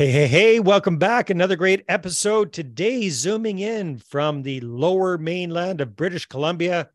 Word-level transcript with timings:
Hey, 0.00 0.10
hey, 0.10 0.28
hey, 0.28 0.60
welcome 0.60 0.96
back. 0.96 1.28
Another 1.28 1.56
great 1.56 1.84
episode. 1.86 2.54
Today, 2.54 3.10
zooming 3.10 3.58
in 3.58 3.98
from 3.98 4.42
the 4.42 4.58
lower 4.62 5.18
mainland 5.18 5.82
of 5.82 5.94
British 5.94 6.24
Columbia, 6.24 6.88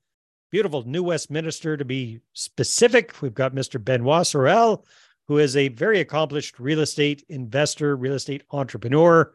beautiful 0.50 0.82
New 0.88 1.04
Westminster 1.04 1.78
to 1.78 1.86
be 1.86 2.22
specific. 2.34 3.22
We've 3.22 3.32
got 3.32 3.54
Mr. 3.54 3.80
Benoit 3.80 4.26
Sorel, 4.26 4.88
who 5.28 5.38
is 5.38 5.56
a 5.56 5.68
very 5.68 6.00
accomplished 6.00 6.58
real 6.58 6.80
estate 6.80 7.24
investor, 7.30 7.96
real 7.96 8.14
estate 8.14 8.42
entrepreneur, 8.50 9.32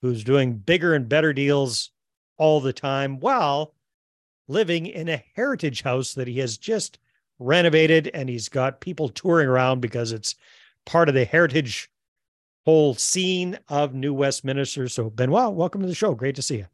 who's 0.00 0.22
doing 0.22 0.56
bigger 0.56 0.94
and 0.94 1.08
better 1.08 1.32
deals 1.32 1.90
all 2.36 2.60
the 2.60 2.72
time 2.72 3.18
while 3.18 3.74
living 4.46 4.86
in 4.86 5.08
a 5.08 5.24
heritage 5.34 5.82
house 5.82 6.14
that 6.14 6.28
he 6.28 6.38
has 6.38 6.56
just 6.56 7.00
renovated. 7.40 8.12
And 8.14 8.28
he's 8.28 8.48
got 8.48 8.80
people 8.80 9.08
touring 9.08 9.48
around 9.48 9.80
because 9.80 10.12
it's 10.12 10.36
part 10.86 11.08
of 11.08 11.16
the 11.16 11.24
heritage 11.24 11.90
whole 12.68 12.92
scene 12.92 13.58
of 13.68 13.94
New 13.94 14.12
Westminster. 14.12 14.88
So, 14.88 15.08
Benoit, 15.08 15.54
welcome 15.54 15.80
to 15.80 15.86
the 15.86 15.94
show. 15.94 16.14
Great 16.14 16.34
to 16.34 16.42
see 16.42 16.58
you. 16.58 16.66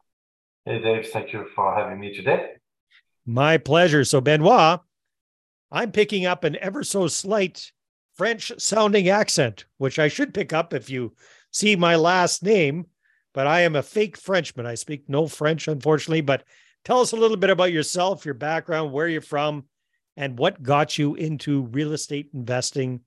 Hey, 0.64 0.80
Dave. 0.80 1.06
Thank 1.06 1.32
you 1.32 1.46
for 1.54 1.72
having 1.72 2.00
me 2.00 2.12
today. 2.12 2.54
My 3.24 3.58
pleasure. 3.58 4.04
So, 4.04 4.20
Benoit, 4.20 4.80
I'm 5.70 5.92
picking 5.92 6.26
up 6.26 6.42
an 6.42 6.56
ever 6.60 6.82
so 6.82 7.06
slight 7.06 7.70
French 8.16 8.50
sounding 8.58 9.08
accent, 9.08 9.66
which 9.78 10.00
I 10.00 10.08
should 10.08 10.34
pick 10.34 10.52
up 10.52 10.74
if 10.74 10.90
you 10.90 11.14
see 11.52 11.76
my 11.76 11.94
last 11.94 12.42
name, 12.42 12.86
but 13.32 13.46
I 13.46 13.60
am 13.60 13.76
a 13.76 13.82
fake 13.82 14.16
Frenchman. 14.16 14.66
I 14.66 14.74
speak 14.74 15.04
no 15.06 15.28
French, 15.28 15.68
unfortunately. 15.68 16.22
But 16.22 16.42
tell 16.84 17.02
us 17.02 17.12
a 17.12 17.16
little 17.16 17.36
bit 17.36 17.50
about 17.50 17.70
yourself, 17.70 18.24
your 18.24 18.34
background, 18.34 18.90
where 18.90 19.06
you're 19.06 19.20
from, 19.20 19.66
and 20.16 20.36
what 20.40 20.60
got 20.60 20.98
you 20.98 21.14
into 21.14 21.66
real 21.66 21.92
estate 21.92 22.30
investing 22.34 23.02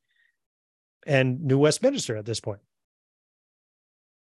and 1.05 1.43
New 1.43 1.57
Westminster 1.57 2.15
at 2.15 2.25
this 2.25 2.39
point. 2.39 2.61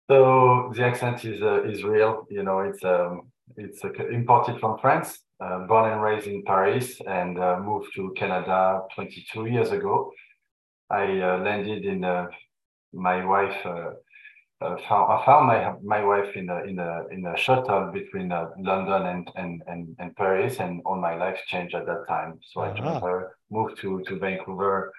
So 0.09 0.71
the 0.75 0.83
accent 0.83 1.23
is 1.25 1.41
uh, 1.41 1.63
is 1.63 1.83
real. 1.83 2.27
You 2.29 2.43
know, 2.43 2.59
it's 2.59 2.83
um, 2.83 3.31
it's 3.57 3.83
uh, 3.83 3.91
imported 4.11 4.59
from 4.59 4.77
France. 4.79 5.19
Uh, 5.39 5.65
born 5.65 5.91
and 5.91 6.03
raised 6.03 6.27
in 6.27 6.43
Paris, 6.43 7.01
and 7.07 7.39
uh, 7.39 7.57
moved 7.59 7.87
to 7.95 8.13
Canada 8.15 8.81
22 8.93 9.47
years 9.47 9.71
ago. 9.71 10.11
I 10.91 11.19
uh, 11.19 11.39
landed 11.39 11.83
in 11.83 12.03
uh, 12.03 12.27
my 12.93 13.25
wife. 13.25 13.57
Found, 13.63 15.11
I 15.11 15.25
found 15.25 15.47
my 15.47 15.73
my 15.83 16.03
wife 16.03 16.35
in 16.35 16.47
a 16.49 16.63
in 16.65 16.77
a 16.77 17.07
in 17.09 17.25
a 17.25 17.35
shuttle 17.35 17.89
between 17.91 18.29
London 18.29 19.07
and, 19.07 19.31
and 19.35 19.63
and 19.65 19.95
and 19.97 20.15
Paris, 20.15 20.59
and 20.59 20.81
all 20.85 21.01
my 21.01 21.15
life 21.15 21.39
changed 21.47 21.73
at 21.73 21.87
that 21.87 22.05
time. 22.07 22.39
So 22.43 22.61
uh-huh. 22.61 22.71
I 22.71 22.77
joined 22.77 23.03
her, 23.03 23.37
moved 23.49 23.81
to 23.81 24.03
to 24.07 24.19
Vancouver 24.19 24.91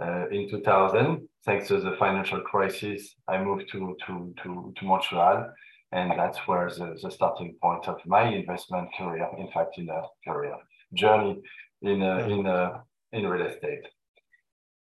uh, 0.00 0.28
in 0.30 0.48
2000, 0.48 1.28
thanks 1.44 1.68
to 1.68 1.80
the 1.80 1.96
financial 1.98 2.40
crisis, 2.40 3.16
I 3.26 3.42
moved 3.42 3.70
to, 3.72 3.96
to, 4.06 4.34
to, 4.42 4.74
to 4.76 4.84
Montreal. 4.84 5.50
And 5.92 6.10
that's 6.18 6.38
where 6.46 6.68
the, 6.68 6.98
the 7.02 7.10
starting 7.10 7.56
point 7.62 7.88
of 7.88 7.98
my 8.06 8.28
investment 8.28 8.88
career, 8.96 9.26
in 9.38 9.48
fact, 9.50 9.78
in 9.78 9.88
a 9.88 10.02
career 10.26 10.54
journey 10.94 11.40
in, 11.82 12.02
uh, 12.02 12.18
in, 12.28 12.46
uh, 12.46 12.78
in 13.12 13.26
real 13.26 13.46
estate. 13.46 13.84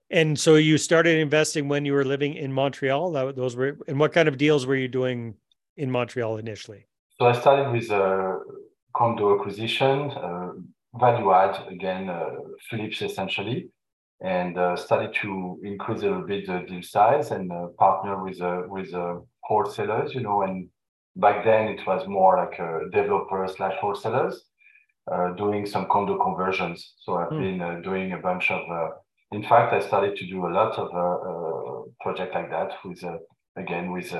And 0.10 0.40
so 0.40 0.56
you 0.56 0.78
started 0.78 1.18
investing 1.18 1.68
when 1.68 1.86
you 1.86 1.94
were 1.94 2.06
living 2.06 2.36
in 2.36 2.54
Montreal. 2.54 3.12
That, 3.12 3.36
those 3.36 3.56
were, 3.56 3.78
and 3.88 4.00
what 4.00 4.14
kind 4.14 4.28
of 4.28 4.38
deals 4.38 4.66
were 4.66 4.76
you 4.76 4.88
doing 4.88 5.36
in 5.76 5.92
Montreal 5.92 6.38
initially? 6.38 6.88
So 7.20 7.26
I 7.26 7.34
started 7.34 7.72
with 7.72 7.90
a 7.90 8.40
condo 8.96 9.38
acquisition, 9.38 10.12
uh, 10.12 10.52
value 10.96 11.32
add, 11.34 11.68
again, 11.68 12.10
uh, 12.10 12.30
flips 12.70 13.02
essentially 13.02 13.70
and 14.24 14.58
uh, 14.58 14.76
started 14.76 15.14
to 15.22 15.60
increase 15.64 16.02
a 16.02 16.06
little 16.06 16.26
bit 16.26 16.48
the 16.48 16.60
deal 16.68 16.82
size 16.82 17.32
and 17.32 17.52
uh, 17.52 17.68
partner 17.78 18.24
with 18.24 18.42
uh, 18.42 18.62
with 18.68 18.94
uh, 18.94 19.16
wholesalers, 19.42 20.16
you 20.16 20.22
know. 20.22 20.44
And 20.44 20.70
back 21.18 21.44
then 21.44 21.68
it 21.68 21.86
was 21.86 22.08
more 22.08 22.38
like 22.38 22.58
a 22.58 22.90
developer 22.92 23.46
slash 23.54 23.76
wholesalers 23.82 24.46
uh, 25.12 25.32
doing 25.34 25.66
some 25.66 25.88
condo 25.92 26.18
conversions. 26.18 26.94
So 27.00 27.16
I've 27.18 27.32
mm. 27.32 27.42
been 27.42 27.62
uh, 27.62 27.82
doing 27.82 28.14
a 28.14 28.18
bunch 28.18 28.50
of. 28.50 28.62
in 29.34 29.44
fact, 29.44 29.74
I 29.74 29.82
started 29.82 30.16
to 30.16 30.26
do 30.28 30.48
a 30.48 30.54
lot 30.60 30.74
of 30.80 30.88
uh, 31.06 31.92
project 32.00 32.34
like 32.34 32.50
that 32.50 32.72
with 32.86 33.04
again 33.58 33.92
with 33.92 34.16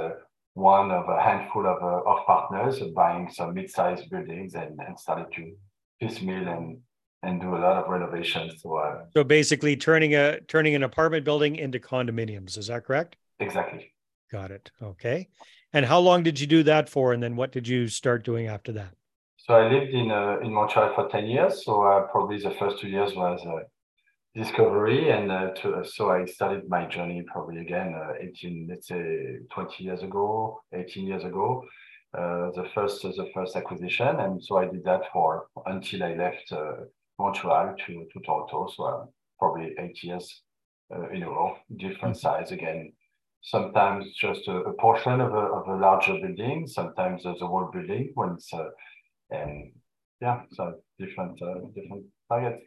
one 0.56 0.92
of 0.92 1.08
a 1.08 1.20
handful 1.22 1.66
of 1.66 1.82
of 1.82 2.26
partners 2.26 2.82
buying 2.94 3.30
some 3.32 3.54
mid-sized 3.54 4.10
buildings 4.10 4.54
and, 4.56 4.78
and 4.86 5.00
started 5.00 5.28
to 5.36 5.44
piecemeal 6.02 6.48
and 6.50 6.78
and 7.24 7.42
do 7.42 7.56
a 7.56 7.58
lot 7.58 7.78
of 7.78 7.90
renovations. 7.90 8.62
So, 8.62 8.76
uh, 8.78 9.06
so 9.14 9.24
basically, 9.24 9.76
turning 9.76 10.14
a 10.14 10.42
turning 10.42 10.76
an 10.76 10.84
apartment 10.84 11.24
building 11.26 11.56
into 11.56 11.80
condominiums. 11.80 12.58
Is 12.58 12.68
that 12.68 12.86
correct? 12.86 13.16
Exactly. 13.40 13.94
Got 14.32 14.52
it. 14.52 14.72
Okay. 14.82 15.30
And 15.74 15.86
how 15.86 16.00
long 16.00 16.22
did 16.24 16.40
you 16.40 16.48
do 16.48 16.64
that 16.64 16.90
for? 16.90 17.14
And 17.14 17.24
then 17.24 17.36
what 17.36 17.52
did 17.52 17.68
you 17.68 17.88
start 17.88 18.24
doing 18.24 18.48
after 18.48 18.72
that? 18.74 18.94
So 19.38 19.56
I 19.56 19.68
lived 19.68 19.92
in 19.92 20.12
uh, 20.12 20.38
in 20.44 20.54
Montreal 20.54 20.94
for 20.96 21.10
ten 21.10 21.26
years. 21.26 21.66
So 21.66 21.84
uh, 21.84 22.02
probably 22.12 22.40
the 22.40 22.52
first 22.52 22.80
two 22.80 22.90
years 22.90 23.16
was 23.16 23.40
uh, 23.46 23.64
discovery, 24.36 25.10
and 25.10 25.32
uh, 25.32 25.52
to, 25.58 25.84
so 25.86 26.10
I 26.10 26.26
started 26.26 26.70
my 26.70 26.86
journey 26.86 27.24
probably 27.32 27.62
again 27.62 27.94
uh, 27.96 28.14
eighteen, 28.20 28.68
let's 28.70 28.88
say 28.88 29.40
twenty 29.52 29.84
years 29.86 30.04
ago, 30.04 30.62
eighteen 30.74 31.08
years 31.08 31.24
ago. 31.24 31.64
the 32.14 32.66
first 32.74 33.02
the 33.02 33.30
first 33.34 33.56
acquisition, 33.56 34.20
and 34.20 34.44
so 34.44 34.58
I 34.58 34.66
did 34.66 34.84
that 34.86 35.04
for 35.12 35.48
until 35.66 36.04
I 36.04 36.14
left 36.16 36.54
Montreal 37.24 37.76
to, 37.86 37.94
to 38.12 38.20
Toronto. 38.26 38.70
So 38.76 38.84
uh, 38.84 39.06
probably 39.40 39.76
eight 39.80 40.04
years 40.04 40.42
uh, 40.94 41.10
in 41.10 41.24
a 41.24 41.30
row, 41.30 41.56
different 41.78 42.16
mm-hmm. 42.16 42.28
size 42.28 42.52
again. 42.52 42.92
Sometimes 43.42 44.06
just 44.14 44.48
a, 44.48 44.58
a, 44.72 44.74
portion 44.74 45.20
of 45.20 45.34
a, 45.34 45.46
of 45.58 45.68
a 45.68 45.76
larger 45.76 46.14
building, 46.22 46.68
sometimes 46.68 47.24
the 47.24 47.34
whole 47.42 47.70
building 47.74 48.12
when 48.16 48.30
it's, 48.36 48.54
uh, 48.54 48.70
and 49.32 49.72
yeah, 50.22 50.42
so 50.52 50.76
different, 50.98 51.42
uh, 51.42 51.56
different 51.76 52.06
targets. 52.30 52.64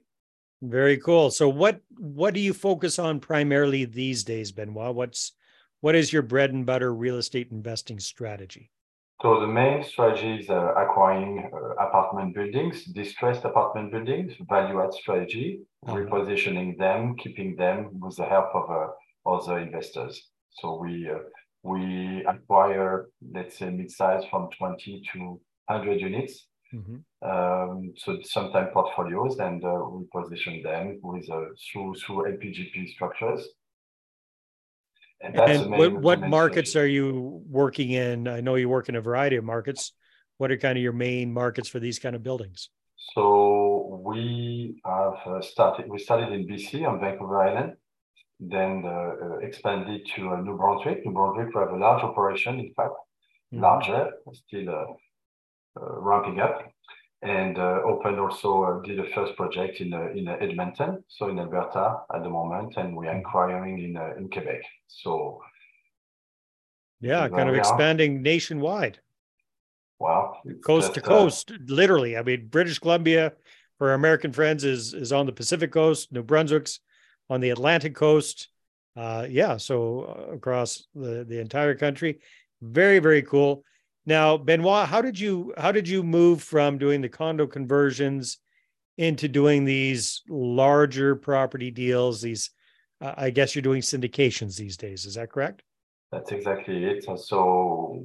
Very 0.63 0.99
cool. 0.99 1.31
So 1.31 1.49
what, 1.49 1.81
what 1.99 2.35
do 2.35 2.41
you 2.41 2.53
focus 2.53 2.99
on 2.99 3.21
primarily 3.21 3.85
these 3.85 4.25
days, 4.25 4.53
Benoit? 4.53 4.95
What's, 4.95 5.33
what 5.81 5.95
is 5.95 6.13
your 6.13 6.23
bread 6.23 6.53
and 6.53 6.67
butter 6.67 6.93
real 6.95 7.17
estate 7.17 7.49
investing 7.51 8.01
strategy? 8.01 8.71
So 9.23 9.41
the 9.41 9.47
main 9.47 9.83
strategy 9.83 10.41
is 10.41 10.51
uh, 10.51 10.75
acquiring 10.75 11.51
uh, 11.53 11.83
apartment 11.83 12.35
buildings, 12.35 12.85
distressed 12.85 13.45
apartment 13.45 13.91
buildings, 13.91 14.35
value 14.47 14.83
add 14.83 14.93
strategy, 14.93 15.61
uh-huh. 15.87 15.97
repositioning 15.97 16.77
them, 16.77 17.17
keeping 17.17 17.57
them 17.57 17.99
with 17.99 18.17
the 18.17 18.27
help 18.27 18.55
of 18.55 18.71
uh, 18.71 19.31
other 19.31 19.59
investors. 19.59 20.29
So 20.51 20.79
we 20.83 21.09
uh, 21.09 21.19
we 21.63 22.25
acquire, 22.27 23.07
let's 23.33 23.59
say, 23.59 23.71
mid-size 23.71 24.25
from 24.31 24.49
20 24.57 25.03
to 25.13 25.41
100 25.67 26.01
units. 26.01 26.47
Mm-hmm. 26.73 26.97
Um, 27.29 27.93
so 27.97 28.19
sometimes 28.23 28.69
portfolios, 28.73 29.39
and 29.39 29.65
uh, 29.65 29.83
we 29.91 30.05
position 30.15 30.63
them 30.63 31.01
with 31.03 31.27
through 31.27 31.95
through 31.95 32.37
LPGP 32.37 32.89
structures. 32.91 33.49
And, 35.21 35.37
and 35.37 35.71
what, 35.71 35.93
what 35.93 36.21
markets 36.21 36.77
are 36.77 36.87
you 36.87 37.43
working 37.49 37.91
in? 37.91 38.29
I 38.29 38.41
know 38.41 38.57
you 38.57 38.69
work 38.69 38.89
in 38.89 38.97
a 38.97 39.01
variety 39.01 39.37
of 39.37 39.45
markets. 39.45 39.93
What 40.39 40.51
are 40.51 40.57
kind 40.57 40.77
of 40.77 40.83
your 40.83 40.93
main 40.93 41.33
markets 41.33 41.69
for 41.69 41.81
these 41.81 41.99
kind 41.99 42.15
of 42.15 42.23
buildings? 42.23 42.69
So 43.15 44.03
we 44.05 44.81
have 44.85 45.15
uh, 45.27 45.41
started. 45.41 45.89
We 45.89 45.99
started 45.99 46.33
in 46.33 46.47
BC 46.47 46.87
on 46.87 47.01
Vancouver 47.01 47.43
Island, 47.43 47.73
then 48.41 48.83
uh, 48.85 49.13
uh, 49.25 49.37
expanded 49.39 50.07
to 50.17 50.31
uh, 50.31 50.41
New 50.43 50.57
Brunswick. 50.57 51.05
New 51.07 51.13
Brunswick, 51.13 51.55
we 51.55 51.61
have 51.61 51.71
a 51.71 51.77
large 51.77 52.03
operation, 52.03 52.61
in 52.61 52.73
fact, 52.75 52.93
mm-hmm. 53.53 53.63
larger, 53.63 54.11
still 54.33 54.69
uh, 54.69 55.81
uh, 55.81 56.01
ramping 56.01 56.41
up 56.41 56.63
and 57.23 57.59
uh, 57.59 57.81
opened 57.85 58.21
also 58.21 58.63
uh, 58.65 58.83
did 58.83 58.99
a 58.99 59.09
first 59.15 59.37
project 59.37 59.81
in 59.81 59.93
uh, 59.93 60.09
in 60.15 60.29
Edmonton, 60.29 61.03
so 61.09 61.29
in 61.29 61.39
Alberta 61.39 61.97
at 62.15 62.23
the 62.23 62.31
moment, 62.31 62.75
and 62.77 62.97
we 62.97 63.07
are 63.07 63.11
mm-hmm. 63.11 63.19
inquiring 63.19 63.79
in 63.79 63.97
in 64.19 64.29
Quebec. 64.31 64.63
So 64.87 65.41
yeah, 67.01 67.29
kind 67.29 67.49
of 67.49 67.55
expanding 67.55 68.23
nationwide. 68.23 68.99
Wow, 69.99 70.41
coast 70.65 70.95
to 70.95 71.01
coast, 71.01 71.53
literally. 71.67 72.17
I 72.17 72.23
mean, 72.23 72.49
British 72.49 72.79
Columbia 72.79 73.33
for 73.79 73.89
our 73.89 73.95
American 73.95 74.33
friends 74.33 74.65
is 74.65 74.93
is 74.93 75.13
on 75.13 75.27
the 75.27 75.33
Pacific 75.33 75.73
coast. 75.73 76.13
New 76.13 76.23
Brunswick's 76.23 76.81
on 77.31 77.41
the 77.41 77.51
Atlantic 77.51 77.95
coast. 77.95 78.49
Uh, 78.95 79.27
yeah, 79.29 79.57
so 79.57 80.31
across 80.33 80.87
the 80.95 81.25
the 81.27 81.41
entire 81.41 81.75
country, 81.75 82.21
very 82.61 82.99
very 82.99 83.23
cool. 83.23 83.65
Now, 84.07 84.37
Benoit, 84.37 84.89
how 84.89 85.03
did 85.03 85.19
you 85.19 85.53
how 85.59 85.73
did 85.73 85.89
you 85.89 86.03
move 86.05 86.43
from 86.43 86.79
doing 86.79 87.01
the 87.01 87.09
condo 87.09 87.47
conversions 87.47 88.39
into 88.97 89.29
doing 89.29 89.65
these 89.65 90.23
larger 90.29 91.17
property 91.17 91.73
deals? 91.73 92.23
These, 92.23 92.51
uh, 93.01 93.15
I 93.17 93.31
guess, 93.31 93.55
you're 93.55 93.63
doing 93.63 93.83
syndications 93.83 94.57
these 94.57 94.77
days. 94.77 95.07
Is 95.07 95.17
that 95.17 95.33
correct? 95.33 95.63
That's 96.13 96.31
exactly 96.31 96.85
it. 96.85 97.05
So, 97.19 98.01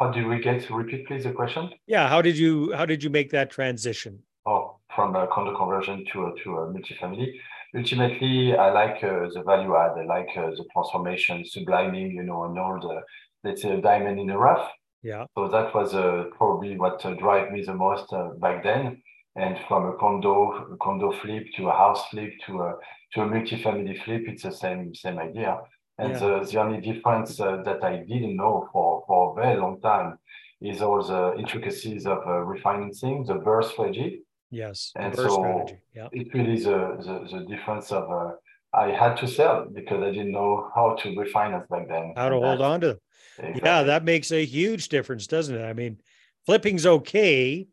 how 0.00 0.10
did 0.10 0.26
we 0.26 0.40
get 0.40 0.64
to 0.64 0.74
repeat, 0.74 1.06
please, 1.06 1.24
the 1.24 1.32
question? 1.32 1.70
Yeah, 1.86 2.08
how 2.08 2.22
did 2.22 2.38
you 2.38 2.72
how 2.72 2.86
did 2.86 3.04
you 3.04 3.10
make 3.10 3.30
that 3.30 3.50
transition? 3.50 4.18
Oh, 4.46 4.78
from 4.94 5.14
a 5.14 5.26
condo 5.26 5.54
conversion 5.54 6.04
to 6.12 6.26
a, 6.26 6.42
to 6.42 6.56
a 6.56 6.72
multifamily. 6.72 7.34
ultimately, 7.76 8.56
I 8.56 8.70
like 8.70 9.04
uh, 9.04 9.28
the 9.32 9.42
value 9.46 9.76
add. 9.76 9.92
I 9.98 10.04
like 10.04 10.30
uh, 10.36 10.50
the 10.50 10.64
transformation, 10.72 11.44
subliming, 11.44 12.14
you 12.14 12.24
know, 12.24 12.44
an 12.44 12.58
old, 12.58 12.84
uh, 12.84 13.02
let's 13.44 13.62
say, 13.62 13.70
a 13.70 13.80
diamond 13.80 14.18
in 14.18 14.26
the 14.26 14.36
rough. 14.36 14.68
Yeah. 15.02 15.24
So 15.36 15.48
that 15.48 15.74
was 15.74 15.94
uh, 15.94 16.24
probably 16.36 16.78
what 16.78 17.04
uh, 17.04 17.14
drive 17.14 17.50
me 17.50 17.62
the 17.62 17.74
most 17.74 18.12
uh, 18.12 18.30
back 18.38 18.62
then. 18.62 19.02
And 19.34 19.58
from 19.66 19.86
a 19.86 19.94
condo, 19.94 20.72
a 20.72 20.76
condo 20.76 21.10
flip 21.10 21.46
to 21.56 21.68
a 21.68 21.72
house 21.72 22.06
flip 22.10 22.32
to 22.46 22.60
a 22.60 22.74
to 23.14 23.22
a 23.22 23.26
multifamily 23.26 24.02
flip, 24.04 24.22
it's 24.26 24.42
the 24.42 24.52
same 24.52 24.94
same 24.94 25.18
idea. 25.18 25.58
And 25.98 26.12
yeah. 26.12 26.18
the, 26.18 26.48
the 26.50 26.60
only 26.60 26.80
difference 26.80 27.36
that 27.36 27.80
I 27.82 27.96
didn't 27.96 28.36
know 28.36 28.68
for 28.72 29.04
for 29.06 29.32
a 29.32 29.42
very 29.42 29.58
long 29.58 29.80
time 29.80 30.18
is 30.60 30.82
all 30.82 31.02
the 31.02 31.34
intricacies 31.38 32.06
of 32.06 32.18
refinancing, 32.18 33.26
the 33.26 33.34
BRRRR 33.34 33.64
strategy. 33.64 34.22
Yes. 34.50 34.92
And 34.96 35.14
so 35.16 35.28
strategy. 35.28 35.78
Yeah. 35.94 36.08
it 36.12 36.32
really 36.34 36.54
is 36.54 36.64
the, 36.64 36.96
the, 37.00 37.38
the 37.38 37.44
difference 37.46 37.90
of 37.90 38.10
uh, 38.10 38.34
I 38.74 38.88
had 38.88 39.16
to 39.18 39.28
sell 39.28 39.66
because 39.72 40.02
I 40.02 40.10
didn't 40.10 40.32
know 40.32 40.70
how 40.74 40.94
to 41.02 41.08
refinance 41.10 41.68
back 41.68 41.88
then. 41.88 42.14
How 42.16 42.28
to 42.28 42.36
hold 42.36 42.62
on 42.62 42.80
to 42.80 42.86
them. 42.88 42.98
Exactly. 43.38 43.62
Yeah, 43.64 43.82
that 43.84 44.04
makes 44.04 44.32
a 44.32 44.44
huge 44.44 44.88
difference, 44.88 45.26
doesn't 45.26 45.56
it? 45.56 45.64
I 45.64 45.72
mean, 45.72 45.98
flipping's 46.46 46.86
okay 46.86 47.66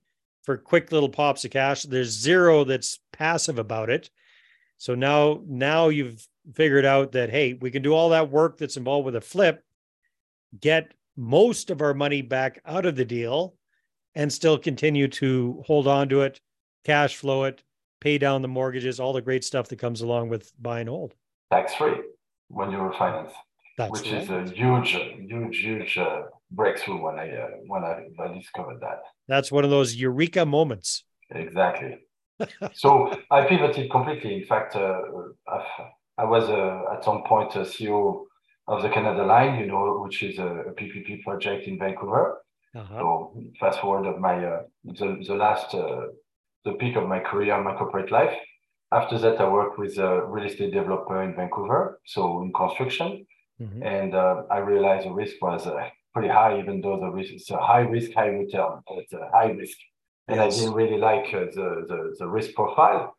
for 0.43 0.57
quick 0.57 0.91
little 0.91 1.09
pops 1.09 1.45
of 1.45 1.51
cash. 1.51 1.83
There's 1.83 2.09
zero 2.09 2.63
that's 2.63 2.99
passive 3.13 3.59
about 3.59 3.89
it. 3.89 4.09
So 4.77 4.95
now, 4.95 5.41
now 5.45 5.89
you've 5.89 6.25
figured 6.53 6.85
out 6.85 7.11
that 7.13 7.29
hey, 7.29 7.53
we 7.53 7.71
can 7.71 7.81
do 7.81 7.93
all 7.93 8.09
that 8.09 8.31
work 8.31 8.57
that's 8.57 8.77
involved 8.77 9.05
with 9.05 9.15
a 9.15 9.21
flip, 9.21 9.63
get 10.59 10.93
most 11.15 11.69
of 11.69 11.81
our 11.81 11.93
money 11.93 12.21
back 12.21 12.61
out 12.65 12.85
of 12.85 12.95
the 12.95 13.05
deal, 13.05 13.55
and 14.15 14.31
still 14.31 14.57
continue 14.57 15.07
to 15.07 15.61
hold 15.65 15.87
on 15.87 16.09
to 16.09 16.21
it 16.21 16.39
cash 16.83 17.17
flow 17.17 17.43
it, 17.43 17.63
pay 17.99 18.17
down 18.17 18.41
the 18.41 18.47
mortgages, 18.47 18.99
all 18.99 19.13
the 19.13 19.21
great 19.21 19.43
stuff 19.43 19.67
that 19.69 19.79
comes 19.79 20.01
along 20.01 20.29
with 20.29 20.51
buy 20.61 20.79
and 20.79 20.89
hold. 20.89 21.13
Tax 21.51 21.75
free 21.75 21.95
when 22.49 22.71
you 22.71 22.77
refinance, 22.77 23.31
That's 23.77 23.91
which 23.91 24.11
right. 24.11 24.23
is 24.23 24.29
a 24.29 24.53
huge, 24.53 24.91
huge, 24.91 25.57
huge 25.57 25.97
uh, 25.97 26.23
breakthrough 26.51 27.01
when 27.01 27.19
I 27.19 27.29
uh, 27.29 27.47
when 27.67 27.83
I, 27.83 28.07
I 28.19 28.33
discovered 28.33 28.79
that. 28.81 29.01
That's 29.27 29.51
one 29.51 29.63
of 29.63 29.69
those 29.69 29.95
eureka 29.95 30.45
moments. 30.45 31.03
Exactly. 31.31 31.97
so 32.73 33.13
I 33.29 33.45
pivoted 33.45 33.91
completely. 33.91 34.35
In 34.35 34.45
fact, 34.45 34.75
uh, 34.75 35.01
I 36.17 36.23
was 36.23 36.49
uh, 36.49 36.93
at 36.93 37.03
some 37.03 37.23
point 37.23 37.55
a 37.55 37.59
CEO 37.59 38.25
of 38.67 38.81
the 38.81 38.89
Canada 38.89 39.25
Line, 39.25 39.59
you 39.59 39.65
know, 39.65 39.99
which 40.03 40.21
is 40.23 40.37
a, 40.37 40.47
a 40.47 40.73
PPP 40.73 41.23
project 41.23 41.67
in 41.67 41.79
Vancouver. 41.79 42.41
Uh-huh. 42.75 42.99
So 42.99 43.43
fast 43.59 43.79
forward 43.79 44.07
of 44.07 44.19
my 44.19 44.45
uh, 44.45 44.61
the, 44.83 45.23
the 45.27 45.35
last 45.35 45.73
uh, 45.73 46.07
the 46.65 46.73
peak 46.73 46.95
of 46.95 47.07
my 47.07 47.19
career, 47.19 47.61
my 47.61 47.75
corporate 47.75 48.11
life. 48.11 48.35
After 48.91 49.17
that, 49.19 49.39
I 49.39 49.47
worked 49.47 49.77
with 49.77 49.97
a 49.97 50.25
real 50.25 50.45
estate 50.45 50.73
developer 50.73 51.21
in 51.23 51.35
Vancouver, 51.35 51.99
so 52.05 52.41
in 52.41 52.51
construction. 52.53 53.25
Mm-hmm. 53.61 53.83
And 53.83 54.15
uh, 54.15 54.43
I 54.49 54.57
realized 54.59 55.05
the 55.05 55.11
risk 55.11 55.35
was 55.41 55.67
uh, 55.67 55.89
pretty 56.13 56.29
high, 56.29 56.59
even 56.59 56.81
though 56.81 56.99
the 56.99 57.09
risk 57.09 57.33
is 57.33 57.49
a 57.51 57.57
high 57.57 57.81
risk, 57.81 58.11
high 58.13 58.27
return. 58.27 58.81
It's 58.91 59.13
a 59.13 59.29
high 59.31 59.51
risk. 59.51 59.77
And 60.27 60.37
yes. 60.37 60.55
I 60.55 60.59
didn't 60.59 60.75
really 60.75 60.97
like 60.97 61.27
uh, 61.33 61.45
the, 61.53 61.85
the, 61.87 62.15
the 62.19 62.27
risk 62.27 62.53
profile 62.53 63.15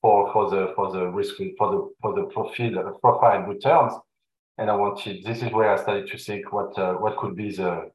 for, 0.00 0.32
for 0.32 0.50
the 0.50 0.72
for 0.74 0.92
the 0.92 1.06
risk 1.06 1.36
for 1.58 1.70
the 1.70 1.90
for 2.00 2.14
the 2.14 2.24
profile 2.24 2.98
profile 3.00 3.42
returns. 3.42 3.92
And 4.58 4.70
I 4.70 4.74
wanted 4.74 5.24
this 5.24 5.42
is 5.42 5.52
where 5.52 5.70
I 5.72 5.80
started 5.80 6.08
to 6.08 6.18
think 6.18 6.52
what 6.52 6.76
uh, 6.78 6.94
what 6.94 7.16
could 7.16 7.36
be 7.36 7.50
the 7.50 7.90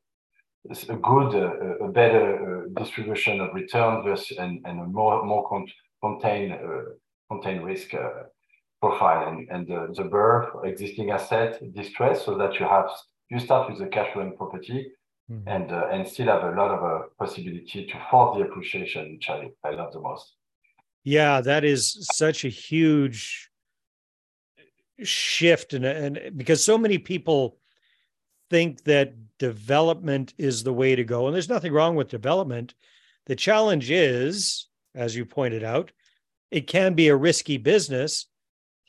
a 0.69 0.95
good, 0.95 1.35
uh, 1.35 1.85
a 1.85 1.89
better 1.89 2.65
uh, 2.65 2.79
distribution 2.81 3.39
of 3.39 3.53
return 3.53 4.03
versus 4.03 4.37
and, 4.37 4.65
and 4.65 4.79
a 4.79 4.85
more 4.85 5.23
more 5.25 5.47
con- 5.47 5.67
contain 6.01 6.51
uh, 6.51 6.83
contain 7.29 7.61
risk 7.61 7.93
profile 8.81 9.27
and, 9.29 9.49
and 9.49 9.67
the, 9.67 9.93
the 9.95 10.07
BRRRR 10.09 10.65
existing 10.65 11.11
asset 11.11 11.59
distress 11.73 12.25
so 12.25 12.37
that 12.37 12.59
you 12.59 12.65
have 12.65 12.89
you 13.29 13.39
start 13.39 13.69
with 13.69 13.79
the 13.79 13.87
cash 13.87 14.13
flowing 14.13 14.35
property 14.37 14.91
mm-hmm. 15.31 15.47
and 15.47 15.71
uh, 15.71 15.87
and 15.91 16.07
still 16.07 16.27
have 16.27 16.43
a 16.43 16.55
lot 16.55 16.71
of 16.71 16.83
a 16.83 17.03
possibility 17.17 17.85
to 17.85 17.93
force 18.11 18.37
the 18.37 18.43
appreciation 18.43 19.13
which 19.13 19.29
I, 19.29 19.49
I 19.63 19.71
love 19.71 19.93
the 19.93 19.99
most 19.99 20.35
yeah 21.03 21.41
that 21.41 21.63
is 21.63 22.07
such 22.13 22.45
a 22.45 22.49
huge 22.49 23.49
shift 25.03 25.73
and 25.73 25.85
and 25.85 26.37
because 26.37 26.63
so 26.63 26.77
many 26.77 26.97
people 26.97 27.57
think 28.49 28.83
that 28.83 29.13
development 29.39 30.33
is 30.37 30.63
the 30.63 30.73
way 30.73 30.95
to 30.95 31.03
go. 31.03 31.27
And 31.27 31.33
there's 31.33 31.49
nothing 31.49 31.73
wrong 31.73 31.95
with 31.95 32.09
development. 32.09 32.73
The 33.25 33.35
challenge 33.35 33.91
is, 33.91 34.67
as 34.95 35.15
you 35.15 35.25
pointed 35.25 35.63
out, 35.63 35.91
it 36.51 36.67
can 36.67 36.93
be 36.93 37.09
a 37.09 37.15
risky 37.15 37.57
business. 37.57 38.25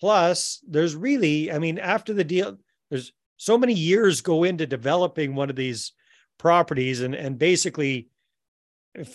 Plus, 0.01 0.63
there's 0.69 0.95
really, 0.95 1.51
I 1.51 1.59
mean, 1.59 1.79
after 1.79 2.15
the 2.15 2.25
deal, 2.25 2.57
there's 2.91 3.13
so 3.37 3.59
many 3.59 3.75
years 3.75 4.21
go 4.21 4.45
into 4.45 4.67
developing 4.67 5.35
one 5.35 5.51
of 5.51 5.57
these 5.57 5.93
properties. 6.39 7.01
And, 7.01 7.15
and 7.15 7.39
basically, 7.39 8.09